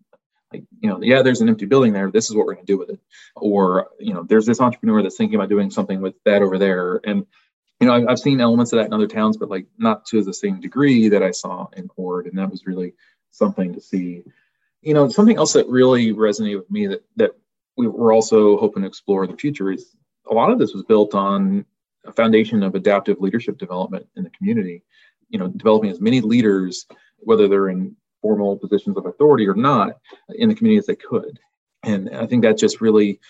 like 0.53 0.65
you 0.81 0.89
know 0.89 1.01
yeah 1.03 1.23
there's 1.23 1.41
an 1.41 1.49
empty 1.49 1.67
building 1.67 1.93
there 1.93 2.11
this 2.11 2.29
is 2.29 2.37
what 2.37 2.47
we're 2.47 2.55
going 2.55 2.67
to 2.67 2.73
do 2.73 2.79
with 2.79 2.91
it. 2.91 3.01
Or 3.37 3.89
you 3.99 4.15
know 4.15 4.23
there's 4.23 4.47
this 4.47 4.61
entrepreneur 4.61 5.03
that's 5.03 5.17
thinking 5.17 5.37
about 5.37 5.49
doing 5.49 5.71
something 5.71 6.01
with 6.01 6.15
that 6.25 6.43
over 6.43 6.59
there. 6.59 7.01
And 7.05 7.27
you 7.81 7.87
know 7.87 8.07
i've 8.09 8.19
seen 8.19 8.41
elements 8.41 8.73
of 8.73 8.79
that 8.79 8.87
in 8.87 8.93
other 8.93 9.07
towns 9.07 9.39
but 9.39 9.49
like 9.49 9.67
not 9.79 10.05
to 10.07 10.23
the 10.23 10.35
same 10.35 10.61
degree 10.61 11.09
that 11.09 11.23
i 11.23 11.31
saw 11.31 11.67
in 11.75 11.89
ord 11.97 12.27
and 12.27 12.37
that 12.37 12.51
was 12.51 12.67
really 12.67 12.93
something 13.31 13.75
to 13.75 13.81
see. 13.81 14.23
You 14.83 14.95
know 14.95 15.09
something 15.09 15.37
else 15.37 15.53
that 15.55 15.69
really 15.69 16.13
resonated 16.13 16.57
with 16.57 16.71
me 16.71 16.87
that 16.87 17.05
that 17.17 17.33
we 17.77 17.87
were 17.87 18.13
also 18.13 18.57
hoping 18.59 18.83
to 18.83 18.89
explore 18.89 19.25
in 19.25 19.31
the 19.31 19.37
future 19.37 19.71
is 19.71 19.95
a 20.31 20.35
lot 20.35 20.51
of 20.51 20.59
this 20.59 20.75
was 20.75 20.85
built 20.85 21.15
on 21.15 21.65
a 22.05 22.13
foundation 22.13 22.63
of 22.63 22.75
adaptive 22.75 23.21
leadership 23.21 23.59
development 23.59 24.07
in 24.17 24.25
the 24.25 24.31
community. 24.31 24.83
You 25.29 25.39
know 25.39 25.49
developing 25.49 25.91
as 25.91 26.01
many 26.01 26.21
leaders 26.21 26.87
whether 27.19 27.49
they're 27.49 27.69
in 27.69 27.95
formal 28.23 28.57
positions 28.57 28.97
of 28.97 29.07
authority 29.07 29.47
or 29.49 29.55
not 29.55 29.99
in 30.29 30.49
the 30.49 30.55
community 30.55 30.79
as 30.79 30.87
they 30.87 30.97
could. 30.97 31.39
And 31.83 32.11
I 32.15 32.27
think 32.27 32.43
that 32.43 32.59
just 32.59 32.81
really 32.81 33.21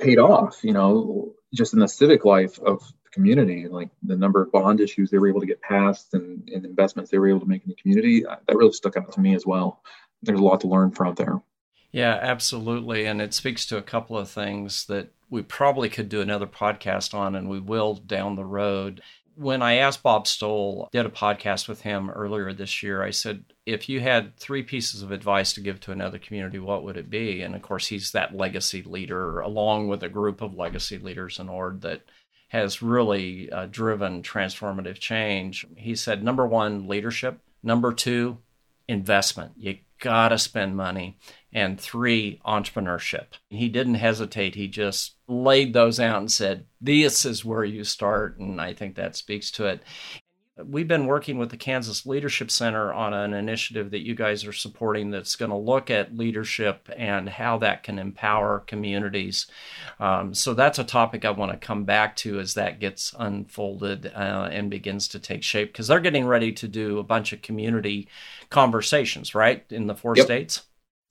paid 0.00 0.18
off, 0.18 0.58
you 0.62 0.72
know, 0.72 1.34
just 1.54 1.74
in 1.74 1.80
the 1.80 1.88
civic 1.88 2.24
life 2.24 2.58
of 2.58 2.80
the 2.80 3.10
community, 3.10 3.68
like 3.68 3.90
the 4.02 4.16
number 4.16 4.42
of 4.42 4.52
bond 4.52 4.80
issues 4.80 5.10
they 5.10 5.18
were 5.18 5.28
able 5.28 5.40
to 5.40 5.46
get 5.46 5.60
passed 5.60 6.14
and, 6.14 6.48
and 6.48 6.64
investments 6.64 7.10
they 7.10 7.18
were 7.18 7.28
able 7.28 7.40
to 7.40 7.46
make 7.46 7.62
in 7.64 7.68
the 7.68 7.76
community. 7.76 8.26
Uh, 8.26 8.36
that 8.46 8.56
really 8.56 8.72
stuck 8.72 8.96
out 8.96 9.12
to 9.12 9.20
me 9.20 9.34
as 9.34 9.46
well. 9.46 9.82
There's 10.22 10.40
a 10.40 10.44
lot 10.44 10.60
to 10.62 10.68
learn 10.68 10.90
from 10.90 11.14
there. 11.14 11.40
Yeah, 11.92 12.18
absolutely. 12.20 13.04
And 13.04 13.20
it 13.20 13.34
speaks 13.34 13.66
to 13.66 13.76
a 13.76 13.82
couple 13.82 14.16
of 14.16 14.30
things 14.30 14.86
that 14.86 15.12
we 15.28 15.42
probably 15.42 15.88
could 15.88 16.08
do 16.08 16.20
another 16.20 16.46
podcast 16.46 17.14
on, 17.14 17.34
and 17.34 17.48
we 17.48 17.60
will 17.60 17.94
down 17.94 18.36
the 18.36 18.44
road 18.44 19.00
when 19.40 19.62
I 19.62 19.76
asked 19.76 20.02
Bob 20.02 20.26
Stoll, 20.26 20.90
did 20.92 21.06
a 21.06 21.10
podcast 21.10 21.66
with 21.66 21.80
him 21.80 22.10
earlier 22.10 22.52
this 22.52 22.82
year, 22.82 23.02
I 23.02 23.10
said, 23.10 23.42
if 23.64 23.88
you 23.88 24.00
had 24.00 24.36
three 24.36 24.62
pieces 24.62 25.00
of 25.00 25.12
advice 25.12 25.54
to 25.54 25.62
give 25.62 25.80
to 25.80 25.92
another 25.92 26.18
community, 26.18 26.58
what 26.58 26.84
would 26.84 26.98
it 26.98 27.08
be? 27.08 27.40
And 27.40 27.54
of 27.54 27.62
course, 27.62 27.86
he's 27.86 28.12
that 28.12 28.36
legacy 28.36 28.82
leader, 28.82 29.40
along 29.40 29.88
with 29.88 30.02
a 30.02 30.10
group 30.10 30.42
of 30.42 30.54
legacy 30.54 30.98
leaders 30.98 31.38
in 31.38 31.48
Ord 31.48 31.80
that 31.80 32.02
has 32.48 32.82
really 32.82 33.50
uh, 33.50 33.64
driven 33.70 34.22
transformative 34.22 34.98
change. 34.98 35.66
He 35.74 35.94
said, 35.94 36.22
number 36.22 36.46
one, 36.46 36.86
leadership. 36.86 37.40
Number 37.62 37.94
two, 37.94 38.38
investment. 38.88 39.52
You 39.56 39.78
got 40.00 40.28
to 40.28 40.38
spend 40.38 40.76
money 40.76 41.18
and 41.52 41.80
three, 41.80 42.40
entrepreneurship. 42.44 43.26
He 43.48 43.68
didn't 43.68 43.94
hesitate. 43.94 44.54
He 44.54 44.68
just 44.68 45.16
laid 45.28 45.72
those 45.72 46.00
out 46.00 46.18
and 46.18 46.30
said, 46.30 46.66
This 46.80 47.24
is 47.24 47.44
where 47.44 47.64
you 47.64 47.84
start. 47.84 48.38
And 48.38 48.60
I 48.60 48.74
think 48.74 48.96
that 48.96 49.16
speaks 49.16 49.50
to 49.52 49.66
it. 49.66 49.82
We've 50.66 50.88
been 50.88 51.06
working 51.06 51.38
with 51.38 51.50
the 51.50 51.56
Kansas 51.56 52.06
Leadership 52.06 52.50
Center 52.50 52.92
on 52.92 53.12
an 53.12 53.34
initiative 53.34 53.90
that 53.90 54.06
you 54.06 54.14
guys 54.14 54.44
are 54.44 54.52
supporting 54.52 55.10
that's 55.10 55.36
going 55.36 55.50
to 55.50 55.56
look 55.56 55.90
at 55.90 56.16
leadership 56.16 56.88
and 56.96 57.28
how 57.28 57.58
that 57.58 57.82
can 57.82 57.98
empower 57.98 58.60
communities. 58.60 59.46
Um, 59.98 60.34
so 60.34 60.54
that's 60.54 60.78
a 60.78 60.84
topic 60.84 61.24
I 61.24 61.30
want 61.30 61.52
to 61.52 61.58
come 61.58 61.84
back 61.84 62.16
to 62.16 62.40
as 62.40 62.54
that 62.54 62.80
gets 62.80 63.14
unfolded 63.18 64.12
uh, 64.14 64.48
and 64.50 64.70
begins 64.70 65.08
to 65.08 65.18
take 65.18 65.42
shape 65.42 65.72
because 65.72 65.88
they're 65.88 66.00
getting 66.00 66.26
ready 66.26 66.52
to 66.52 66.68
do 66.68 66.98
a 66.98 67.04
bunch 67.04 67.32
of 67.32 67.42
community 67.42 68.08
conversations, 68.48 69.34
right, 69.34 69.64
in 69.70 69.86
the 69.86 69.94
four 69.94 70.16
yep. 70.16 70.26
states 70.26 70.62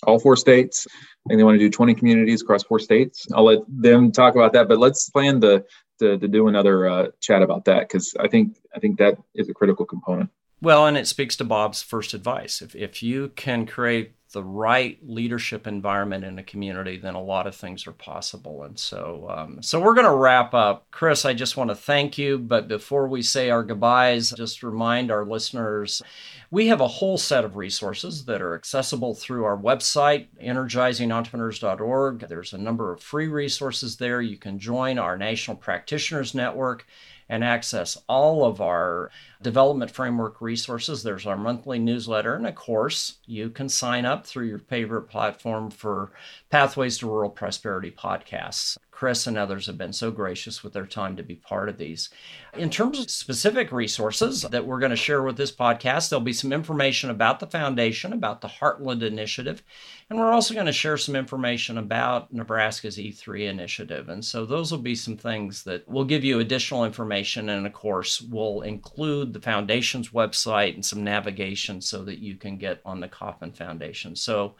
all 0.04 0.20
four 0.20 0.36
states. 0.36 0.88
I 0.92 1.30
think 1.30 1.40
they 1.40 1.44
want 1.44 1.56
to 1.56 1.60
do 1.60 1.70
20 1.70 1.94
communities 1.94 2.42
across 2.42 2.64
four 2.64 2.80
states. 2.80 3.28
I'll 3.34 3.46
let 3.46 3.60
them 3.68 4.12
talk 4.12 4.36
about 4.36 4.54
that, 4.54 4.68
but 4.68 4.80
let's 4.80 5.10
plan 5.10 5.42
to 5.42 5.64
to, 6.00 6.18
to 6.18 6.28
do 6.28 6.48
another 6.48 6.90
uh, 6.90 7.08
chat 7.20 7.42
about 7.42 7.66
that 7.66 7.82
because 7.82 8.16
I 8.20 8.28
think 8.28 8.58
I 8.76 8.80
think 8.80 8.98
that 9.00 9.18
is 9.34 9.50
a 9.50 9.54
critical 9.54 9.86
component. 9.86 10.30
Well, 10.62 10.86
and 10.86 10.98
it 10.98 11.08
speaks 11.08 11.36
to 11.38 11.44
Bob's 11.44 11.82
first 11.82 12.14
advice. 12.14 12.62
If 12.62 12.76
if 12.76 13.02
you 13.04 13.30
can 13.30 13.66
create 13.66 14.14
the 14.32 14.44
right 14.44 15.00
leadership 15.04 15.66
environment 15.66 16.24
in 16.24 16.38
a 16.38 16.44
community, 16.44 16.98
then 16.98 17.16
a 17.16 17.22
lot 17.22 17.48
of 17.48 17.56
things 17.56 17.88
are 17.88 17.92
possible. 17.92 18.64
And 18.64 18.78
so, 18.78 19.28
um, 19.30 19.64
so 19.64 19.80
we're 19.80 19.96
going 19.96 20.06
to 20.06 20.14
wrap 20.14 20.54
up. 20.54 20.86
Chris, 20.92 21.26
I 21.26 21.34
just 21.34 21.58
want 21.58 21.72
to 21.72 21.76
thank 21.76 22.18
you. 22.18 22.38
But 22.38 22.68
before 22.68 23.08
we 23.08 23.24
say 23.24 23.50
our 23.50 23.64
goodbyes, 23.64 24.32
just 24.32 24.62
remind 24.62 25.10
our 25.10 25.26
listeners 25.26 26.04
we 26.52 26.68
have 26.68 26.82
a 26.82 26.88
whole 26.88 27.18
set 27.18 27.46
of 27.46 27.56
resources 27.56 28.26
that 28.26 28.42
are 28.42 28.56
accessible 28.56 29.14
through 29.14 29.46
our 29.46 29.58
website, 29.58 30.28
energizingentrepreneurs.org. 30.44 32.20
There's 32.28 32.54
a 32.54 32.58
number 32.58 32.92
of 32.92 33.02
free 33.02 33.28
resources 33.28 33.98
there. 33.98 34.22
You 34.22 34.38
can 34.38 34.58
join 34.58 34.98
our 34.98 35.18
National 35.18 35.58
Practitioners 35.58 36.34
Network 36.34 36.86
and 37.30 37.44
access 37.44 37.98
all 38.10 38.44
of 38.44 38.60
our 38.60 39.12
development 39.42 39.92
framework 39.92 40.42
resources. 40.42 41.04
There's 41.04 41.28
our 41.28 41.38
monthly 41.38 41.80
newsletter. 41.80 42.36
And 42.36 42.48
of 42.48 42.56
course, 42.56 43.20
you 43.26 43.50
can 43.52 43.70
sign 43.70 44.06
up 44.06 44.26
through 44.26 44.48
your 44.48 44.60
favorite 44.60 45.04
platform 45.04 45.70
for 45.70 46.12
Pathways 46.50 46.98
to 46.98 47.06
Rural 47.06 47.30
Prosperity 47.30 47.92
podcasts. 47.92 48.78
Chris 49.00 49.28
and 49.28 49.38
others 49.38 49.68
have 49.68 49.78
been 49.78 49.94
so 49.94 50.12
gracious 50.12 50.62
with 50.62 50.74
their 50.74 50.86
time 50.86 51.16
to 51.16 51.24
be 51.24 51.36
part 51.36 51.70
of 51.70 51.78
these. 51.78 52.10
In 52.54 52.70
terms 52.70 53.00
of 53.00 53.10
specific 53.10 53.72
resources 53.72 54.42
that 54.42 54.66
we're 54.66 54.82
going 54.82 54.90
to 54.90 54.98
share 54.98 55.24
with 55.24 55.38
this 55.38 55.54
podcast, 55.54 56.10
there'll 56.10 56.20
be 56.20 56.34
some 56.34 56.52
information 56.52 57.10
about 57.10 57.40
the 57.40 57.48
foundation, 57.48 58.12
about 58.12 58.42
the 58.42 58.50
Heartland 58.50 59.02
Initiative, 59.02 59.64
and 60.10 60.20
we're 60.20 60.34
also 60.34 60.54
going 60.54 60.66
to 60.66 60.74
share 60.74 60.98
some 60.98 61.16
information 61.16 61.78
about 61.78 62.34
Nebraska's 62.34 62.98
E3 62.98 63.50
initiative. 63.50 64.10
And 64.10 64.26
so 64.26 64.46
those 64.46 64.70
will 64.70 64.80
be 64.80 64.96
some 64.96 65.16
things 65.16 65.64
that 65.64 65.88
will 65.88 66.04
give 66.04 66.26
you 66.26 66.40
additional 66.40 66.84
information. 66.84 67.48
And 67.48 67.66
of 67.66 67.72
course, 67.72 68.20
we'll 68.20 68.64
include 68.64 69.32
the 69.32 69.40
foundation's 69.40 70.10
website 70.10 70.74
and 70.74 70.86
some 70.86 71.06
navigation 71.06 71.80
so 71.80 72.04
that 72.04 72.20
you 72.20 72.36
can 72.36 72.58
get 72.58 72.82
on 72.84 73.00
the 73.00 73.08
Kauffman 73.08 73.54
Foundation. 73.54 74.18
So 74.18 74.56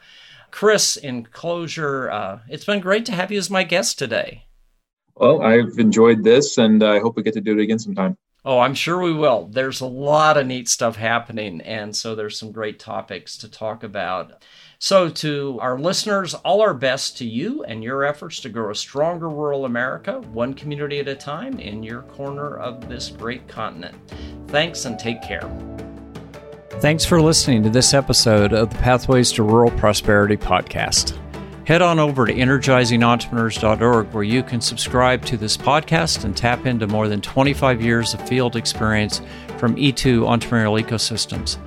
Chris, 0.50 0.96
in 0.96 1.24
closure, 1.24 2.10
uh, 2.10 2.40
it's 2.48 2.64
been 2.64 2.80
great 2.80 3.06
to 3.06 3.12
have 3.12 3.30
you 3.30 3.38
as 3.38 3.50
my 3.50 3.64
guest 3.64 3.98
today. 3.98 4.29
Well, 5.16 5.42
I've 5.42 5.78
enjoyed 5.78 6.24
this 6.24 6.58
and 6.58 6.82
I 6.82 7.00
hope 7.00 7.16
we 7.16 7.22
get 7.22 7.34
to 7.34 7.40
do 7.40 7.58
it 7.58 7.62
again 7.62 7.78
sometime. 7.78 8.16
Oh, 8.42 8.58
I'm 8.58 8.74
sure 8.74 8.98
we 9.00 9.12
will. 9.12 9.48
There's 9.48 9.82
a 9.82 9.86
lot 9.86 10.38
of 10.38 10.46
neat 10.46 10.66
stuff 10.66 10.96
happening, 10.96 11.60
and 11.60 11.94
so 11.94 12.14
there's 12.14 12.38
some 12.38 12.52
great 12.52 12.78
topics 12.78 13.36
to 13.38 13.50
talk 13.50 13.82
about. 13.82 14.42
So, 14.78 15.10
to 15.10 15.58
our 15.60 15.78
listeners, 15.78 16.32
all 16.32 16.62
our 16.62 16.72
best 16.72 17.18
to 17.18 17.26
you 17.26 17.62
and 17.64 17.84
your 17.84 18.02
efforts 18.02 18.40
to 18.40 18.48
grow 18.48 18.70
a 18.70 18.74
stronger 18.74 19.28
rural 19.28 19.66
America, 19.66 20.20
one 20.32 20.54
community 20.54 21.00
at 21.00 21.08
a 21.08 21.14
time, 21.14 21.58
in 21.58 21.82
your 21.82 22.00
corner 22.00 22.56
of 22.56 22.88
this 22.88 23.10
great 23.10 23.46
continent. 23.46 23.94
Thanks 24.48 24.86
and 24.86 24.98
take 24.98 25.20
care. 25.20 25.50
Thanks 26.80 27.04
for 27.04 27.20
listening 27.20 27.62
to 27.64 27.68
this 27.68 27.92
episode 27.92 28.54
of 28.54 28.70
the 28.70 28.76
Pathways 28.76 29.32
to 29.32 29.42
Rural 29.42 29.70
Prosperity 29.72 30.38
podcast. 30.38 31.14
Head 31.66 31.82
on 31.82 31.98
over 31.98 32.26
to 32.26 32.32
energizingentrepreneurs.org 32.32 34.12
where 34.12 34.24
you 34.24 34.42
can 34.42 34.60
subscribe 34.60 35.24
to 35.26 35.36
this 35.36 35.56
podcast 35.56 36.24
and 36.24 36.36
tap 36.36 36.66
into 36.66 36.86
more 36.86 37.06
than 37.06 37.20
25 37.20 37.82
years 37.82 38.14
of 38.14 38.26
field 38.28 38.56
experience 38.56 39.20
from 39.58 39.76
E2 39.76 40.22
entrepreneurial 40.22 40.82
ecosystems. 40.82 41.58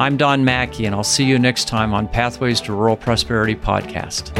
I'm 0.00 0.16
Don 0.16 0.44
Macke, 0.44 0.86
and 0.86 0.94
I'll 0.94 1.04
see 1.04 1.24
you 1.24 1.38
next 1.38 1.68
time 1.68 1.94
on 1.94 2.08
Pathways 2.08 2.60
to 2.62 2.72
Rural 2.72 2.96
Prosperity 2.96 3.54
podcast. 3.54 4.32